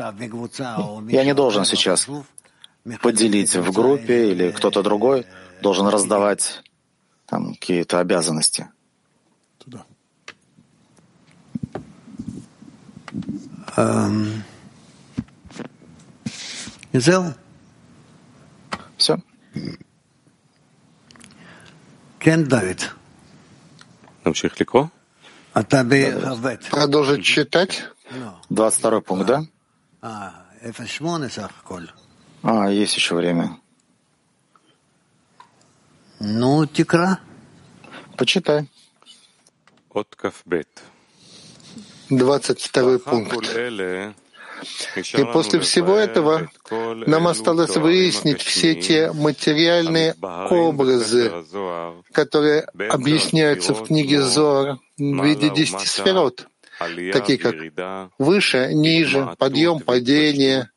Я 1.08 1.24
не 1.24 1.34
должен 1.34 1.64
сейчас 1.64 2.06
поделить 3.00 3.54
в 3.54 3.72
группе 3.72 4.32
или 4.32 4.50
кто-то 4.50 4.82
другой 4.82 5.26
должен 5.62 5.86
раздавать 5.88 6.62
там 7.26 7.54
какие-то 7.54 7.98
обязанности. 7.98 8.68
Um... 13.76 14.42
Все? 18.96 19.18
Кен 22.18 22.44
Давид. 22.48 22.90
Намших 24.24 24.58
легко. 24.58 24.90
А 25.52 25.62
Продолжить 26.70 27.24
читать. 27.24 27.84
Ну. 28.10 28.34
22 28.50 29.00
пункт, 29.00 29.26
да? 29.26 29.42
А, 30.00 30.44
а, 32.42 32.70
есть 32.70 32.96
еще 32.96 33.14
время. 33.14 33.58
Ну, 36.18 36.66
тикра. 36.66 37.20
Почитай. 38.16 38.68
От 39.90 40.14
Кафбет. 40.16 40.82
22 42.10 42.98
пункт. 42.98 43.54
И 44.96 45.24
после 45.32 45.60
всего 45.60 45.96
этого 45.96 46.48
нам 46.70 47.28
осталось 47.28 47.76
выяснить 47.76 48.42
все 48.42 48.74
те 48.74 49.12
материальные 49.12 50.14
образы, 50.50 51.32
которые 52.12 52.62
объясняются 52.62 53.74
в 53.74 53.84
книге 53.84 54.22
Зор 54.22 54.78
в 54.98 55.24
виде 55.24 55.50
десяти 55.50 55.86
сферот, 55.86 56.46
такие 57.12 57.38
как 57.38 57.54
выше, 58.18 58.70
ниже, 58.72 59.34
подъем, 59.38 59.80
падение, 59.80 60.70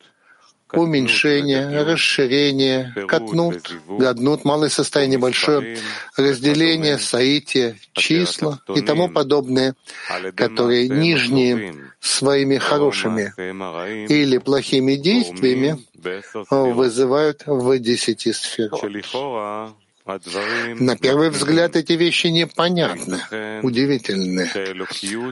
уменьшение, 0.74 1.84
расширение, 1.84 2.94
катнут, 3.08 3.72
гаднут, 3.88 4.46
малое 4.46 4.70
состояние, 4.70 5.20
большое 5.20 5.78
разделение, 6.16 6.98
соитие, 6.98 7.78
числа 7.94 8.60
и 8.76 8.82
тому 8.82 9.10
подобное, 9.10 9.76
которые 10.36 10.88
нижние 10.88 11.76
своими 12.00 12.58
хорошими 12.58 13.34
или 14.08 14.38
плохими 14.38 14.96
действиями 14.96 15.86
вызывают 16.50 17.44
в 17.46 17.78
десяти 17.80 18.34
сферах. 18.34 18.82
На 20.80 20.98
первый 20.98 21.30
взгляд 21.30 21.76
эти 21.76 21.94
вещи 21.94 22.28
непонятны, 22.28 23.20
удивительны. 23.62 24.50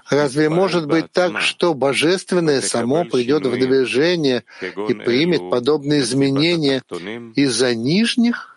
Разве 0.10 0.50
может 0.50 0.88
быть 0.88 1.12
так, 1.12 1.42
что 1.42 1.74
Божественное 1.74 2.62
само 2.62 3.04
придет 3.06 3.46
в 3.46 3.54
движение 3.54 4.44
и 4.62 4.94
примет 4.94 5.50
подобные 5.50 6.02
изменения 6.02 6.84
из-за 7.36 7.74
нижних? 7.74 8.54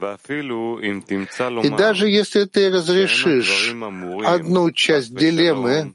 И 0.00 1.68
даже 1.68 2.08
если 2.08 2.44
ты 2.44 2.70
разрешишь 2.70 3.72
одну 4.24 4.70
часть 4.72 5.14
дилеммы, 5.14 5.94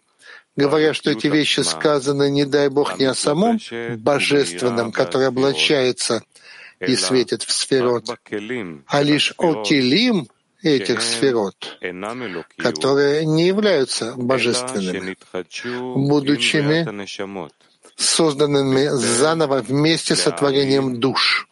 говоря, 0.56 0.94
что 0.94 1.12
эти 1.12 1.28
вещи 1.28 1.60
сказаны, 1.60 2.30
не 2.30 2.46
дай 2.46 2.70
Бог, 2.70 3.00
не 3.00 3.06
о 3.06 3.14
самом 3.14 3.60
Божественном, 3.98 4.94
который 4.94 5.28
облачается 5.28 6.24
и 6.80 6.96
светит 6.96 7.44
в 7.44 7.52
сферот, 7.52 8.06
а 8.88 9.04
лишь 9.04 9.34
о 9.38 9.64
келим 9.64 10.28
этих 10.62 11.02
сферот, 11.02 11.80
которые 12.58 13.26
не 13.26 13.48
являются 13.48 14.14
божественными, 14.16 15.18
будучими 15.96 16.86
созданными 17.96 18.90
заново 18.90 19.62
вместе 19.62 20.16
с 20.16 20.22
сотворением 20.22 21.00
душ, 21.00 21.48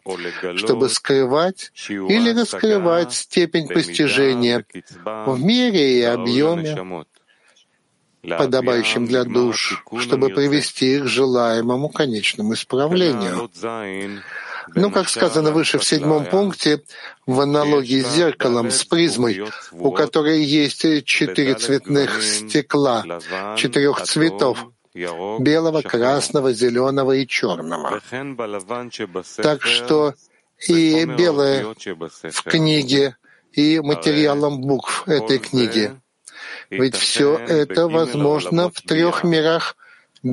чтобы 0.56 0.88
скрывать 0.88 1.72
или 1.88 2.38
раскрывать 2.38 3.12
степень 3.12 3.68
постижения 3.68 4.64
в 5.04 5.40
мере 5.42 5.98
и 5.98 6.02
объеме, 6.02 7.04
подобающим 8.22 9.06
для 9.06 9.24
душ, 9.24 9.82
чтобы 10.00 10.28
привести 10.28 10.96
их 10.96 11.04
к 11.04 11.06
желаемому 11.06 11.88
конечному 11.88 12.54
исправлению. 12.54 13.50
Ну, 14.74 14.90
как 14.90 15.08
сказано 15.08 15.52
выше 15.52 15.78
в 15.78 15.84
седьмом 15.84 16.24
пункте, 16.24 16.82
в 17.26 17.40
аналогии 17.40 18.02
с 18.02 18.08
зеркалом, 18.08 18.70
с 18.70 18.84
призмой, 18.84 19.44
у 19.72 19.92
которой 19.92 20.42
есть 20.42 21.04
четыре 21.04 21.54
цветных 21.54 22.22
стекла, 22.22 23.04
четырех 23.56 24.02
цветов, 24.02 24.66
белого, 24.94 25.82
красного, 25.82 26.52
зеленого 26.52 27.12
и 27.12 27.26
черного. 27.26 28.00
Так 29.42 29.62
что 29.62 30.14
и 30.66 31.04
белое 31.04 31.74
в 31.74 32.42
книге, 32.42 33.16
и 33.52 33.80
материалом 33.80 34.60
букв 34.60 35.06
этой 35.06 35.38
книги. 35.38 35.98
Ведь 36.70 36.96
все 36.96 37.36
это 37.36 37.88
возможно 37.88 38.70
в 38.70 38.80
трех 38.80 39.24
мирах 39.24 39.76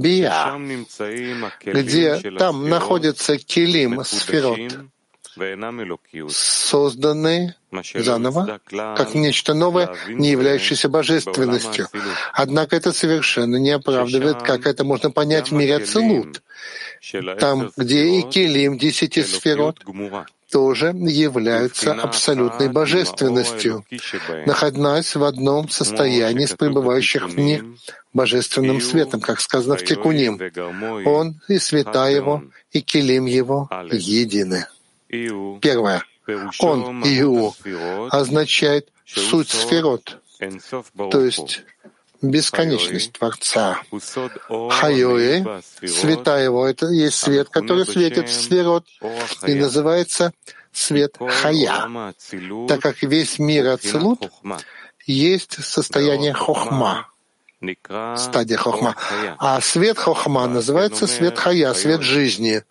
Бия, 0.02 0.58
где 1.66 2.20
там 2.38 2.68
находится 2.68 3.38
килим, 3.38 4.04
сферот, 4.04 4.60
созданные 6.30 7.56
заново, 7.96 8.60
как 8.70 9.14
нечто 9.14 9.54
новое, 9.54 9.96
не 10.08 10.32
являющееся 10.32 10.90
божественностью. 10.90 11.88
Однако 12.34 12.76
это 12.76 12.92
совершенно 12.92 13.58
не 13.58 13.72
оправдывает, 13.72 14.42
как 14.42 14.66
это 14.66 14.84
можно 14.84 15.12
понять 15.12 15.52
в 15.52 15.54
мире 15.54 15.78
Ацелут, 15.78 16.42
там, 17.40 17.72
где 17.78 18.20
и 18.20 18.22
килим 18.24 18.78
десяти 18.78 19.22
сферот 19.24 19.84
тоже 20.54 20.94
являются 20.94 21.94
абсолютной 21.94 22.70
божественностью, 22.70 23.84
находясь 24.46 25.16
в 25.16 25.24
одном 25.24 25.68
состоянии 25.68 26.46
с 26.46 26.54
пребывающих 26.54 27.28
в 27.28 27.40
них 27.40 27.64
божественным 28.14 28.80
светом, 28.80 29.20
как 29.20 29.42
сказано 29.42 29.78
в 29.78 29.84
Тикуним. 29.84 30.40
Он 31.06 31.42
и 31.48 31.58
света 31.58 32.08
его, 32.08 32.44
и 32.72 32.82
килим 32.82 33.26
его 33.26 33.68
едины. 33.92 34.68
Первое. 35.10 36.04
Он, 36.60 37.02
Иу, 37.04 37.56
означает 38.12 38.90
суть 39.06 39.50
сферот, 39.50 40.22
то 41.10 41.20
есть 41.20 41.64
бесконечность 42.24 43.14
Творца. 43.14 43.82
Хайоэ, 44.50 45.62
света 45.86 46.38
его, 46.38 46.66
это 46.66 46.88
есть 46.88 47.18
свет, 47.18 47.50
который 47.50 47.86
светит 47.86 48.30
в 48.30 48.34
сферот 48.34 48.86
и 49.46 49.54
называется 49.54 50.34
свет 50.72 51.18
Хая, 51.20 52.14
так 52.68 52.82
как 52.82 53.04
весь 53.04 53.38
мир 53.38 53.68
Ацелут 53.68 54.32
есть 55.06 55.64
состояние 55.64 56.34
Хохма, 56.34 57.08
стадия 58.18 58.58
хохма. 58.58 58.96
А 59.38 59.62
свет 59.62 59.98
хохма 59.98 60.48
называется 60.48 61.08
свет 61.08 61.38
хая, 61.38 61.74
свет 61.74 62.02
жизни. 62.02 62.64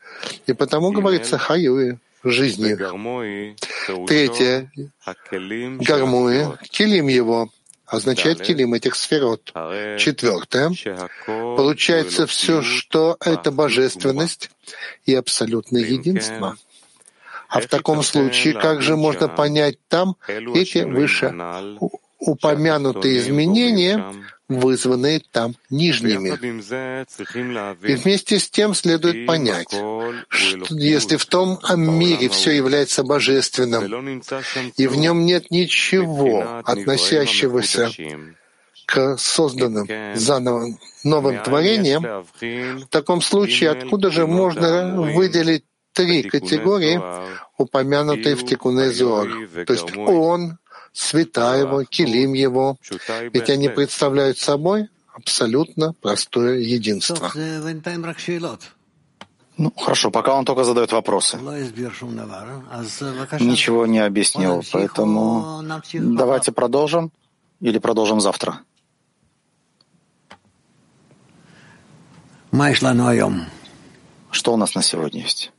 И 0.46 0.52
потому 0.52 0.92
говорится 0.92 1.38
хаюи, 1.38 1.98
жизни. 2.24 2.74
Третье. 4.06 4.70
Гармуи, 5.78 6.58
килим 6.70 7.08
его 7.08 7.48
означает 7.92 8.40
килим 8.40 8.72
этих 8.74 8.94
сферот. 8.94 9.52
Четвертое. 9.98 10.72
Получается 11.26 12.26
все, 12.26 12.62
что 12.62 13.16
это 13.20 13.52
божественность 13.52 14.50
и 15.04 15.14
абсолютное 15.14 15.82
единство. 15.82 16.56
А 17.48 17.60
в 17.60 17.66
таком 17.66 18.02
случае, 18.02 18.54
как 18.54 18.80
же 18.80 18.96
можно 18.96 19.28
понять 19.28 19.76
там 19.88 20.16
эти 20.26 20.78
выше 20.78 21.34
упомянутые 22.18 23.18
изменения, 23.18 24.02
вызванные 24.48 25.22
там 25.30 25.54
нижними. 25.70 26.30
И 27.86 27.94
вместе 27.94 28.38
с 28.38 28.50
тем 28.50 28.74
следует 28.74 29.26
понять, 29.26 29.68
что 30.28 30.74
если 30.74 31.16
в 31.16 31.26
том 31.26 31.58
мире 31.76 32.28
все 32.28 32.52
является 32.52 33.02
божественным, 33.02 34.22
и 34.76 34.86
в 34.86 34.96
нем 34.96 35.24
нет 35.24 35.50
ничего, 35.50 36.62
относящегося 36.64 37.90
к 38.86 39.16
созданным 39.16 39.88
заново 40.16 40.66
новым 41.04 41.42
творениям, 41.42 42.24
в 42.40 42.86
таком 42.88 43.22
случае 43.22 43.70
откуда 43.70 44.10
же 44.10 44.26
можно 44.26 45.00
выделить 45.00 45.64
три 45.92 46.22
категории, 46.22 47.00
упомянутые 47.58 48.34
в 48.34 48.44
Тикуне 48.44 48.90
Зор, 48.90 49.28
то 49.66 49.72
есть 49.72 49.96
он, 49.96 50.58
света 50.92 51.56
его, 51.56 51.84
килим 51.84 52.34
его, 52.34 52.76
ведь 53.32 53.50
они 53.50 53.68
представляют 53.68 54.38
собой 54.38 54.88
абсолютно 55.12 55.94
простое 55.94 56.58
единство. 56.58 57.32
Ну, 59.58 59.70
хорошо, 59.76 60.10
пока 60.10 60.34
он 60.34 60.44
только 60.44 60.64
задает 60.64 60.92
вопросы. 60.92 61.38
Ничего 63.40 63.86
не 63.86 63.98
объяснил, 63.98 64.62
поэтому 64.72 65.62
давайте 65.92 66.52
продолжим 66.52 67.12
или 67.60 67.78
продолжим 67.78 68.20
завтра. 68.20 68.60
Что 74.30 74.54
у 74.54 74.56
нас 74.56 74.74
на 74.74 74.82
сегодня 74.82 75.22
есть? 75.22 75.52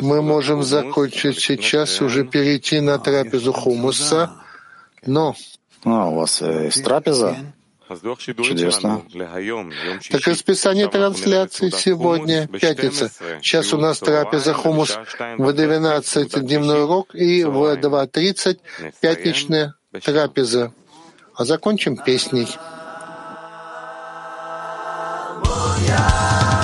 Мы 0.00 0.22
можем 0.22 0.62
закончить 0.62 1.40
сейчас 1.40 2.00
уже 2.00 2.24
перейти 2.24 2.80
на 2.80 2.94
а, 2.94 2.98
трапезу 2.98 3.52
хумуса, 3.52 4.30
но... 5.04 5.34
Ну, 5.84 5.96
а, 5.96 6.08
у 6.08 6.14
вас 6.16 6.42
э, 6.42 6.64
есть 6.66 6.84
трапеза? 6.84 7.36
Чудесно. 8.42 9.02
Так 10.10 10.26
расписание 10.26 10.88
трансляции 10.88 11.70
сегодня, 11.70 12.46
пятница. 12.46 13.10
Сейчас 13.40 13.72
у 13.72 13.78
нас 13.78 13.98
трапеза 13.98 14.52
хумус 14.52 14.98
в 15.38 15.52
12 15.52 16.44
дневной 16.44 16.84
урок 16.84 17.14
и 17.14 17.44
в 17.44 17.74
2.30 17.76 18.58
пятничная 19.00 19.74
трапеза. 20.04 20.72
А 21.34 21.44
закончим 21.44 21.96
песней. 21.96 22.48
Yeah. 25.88 26.57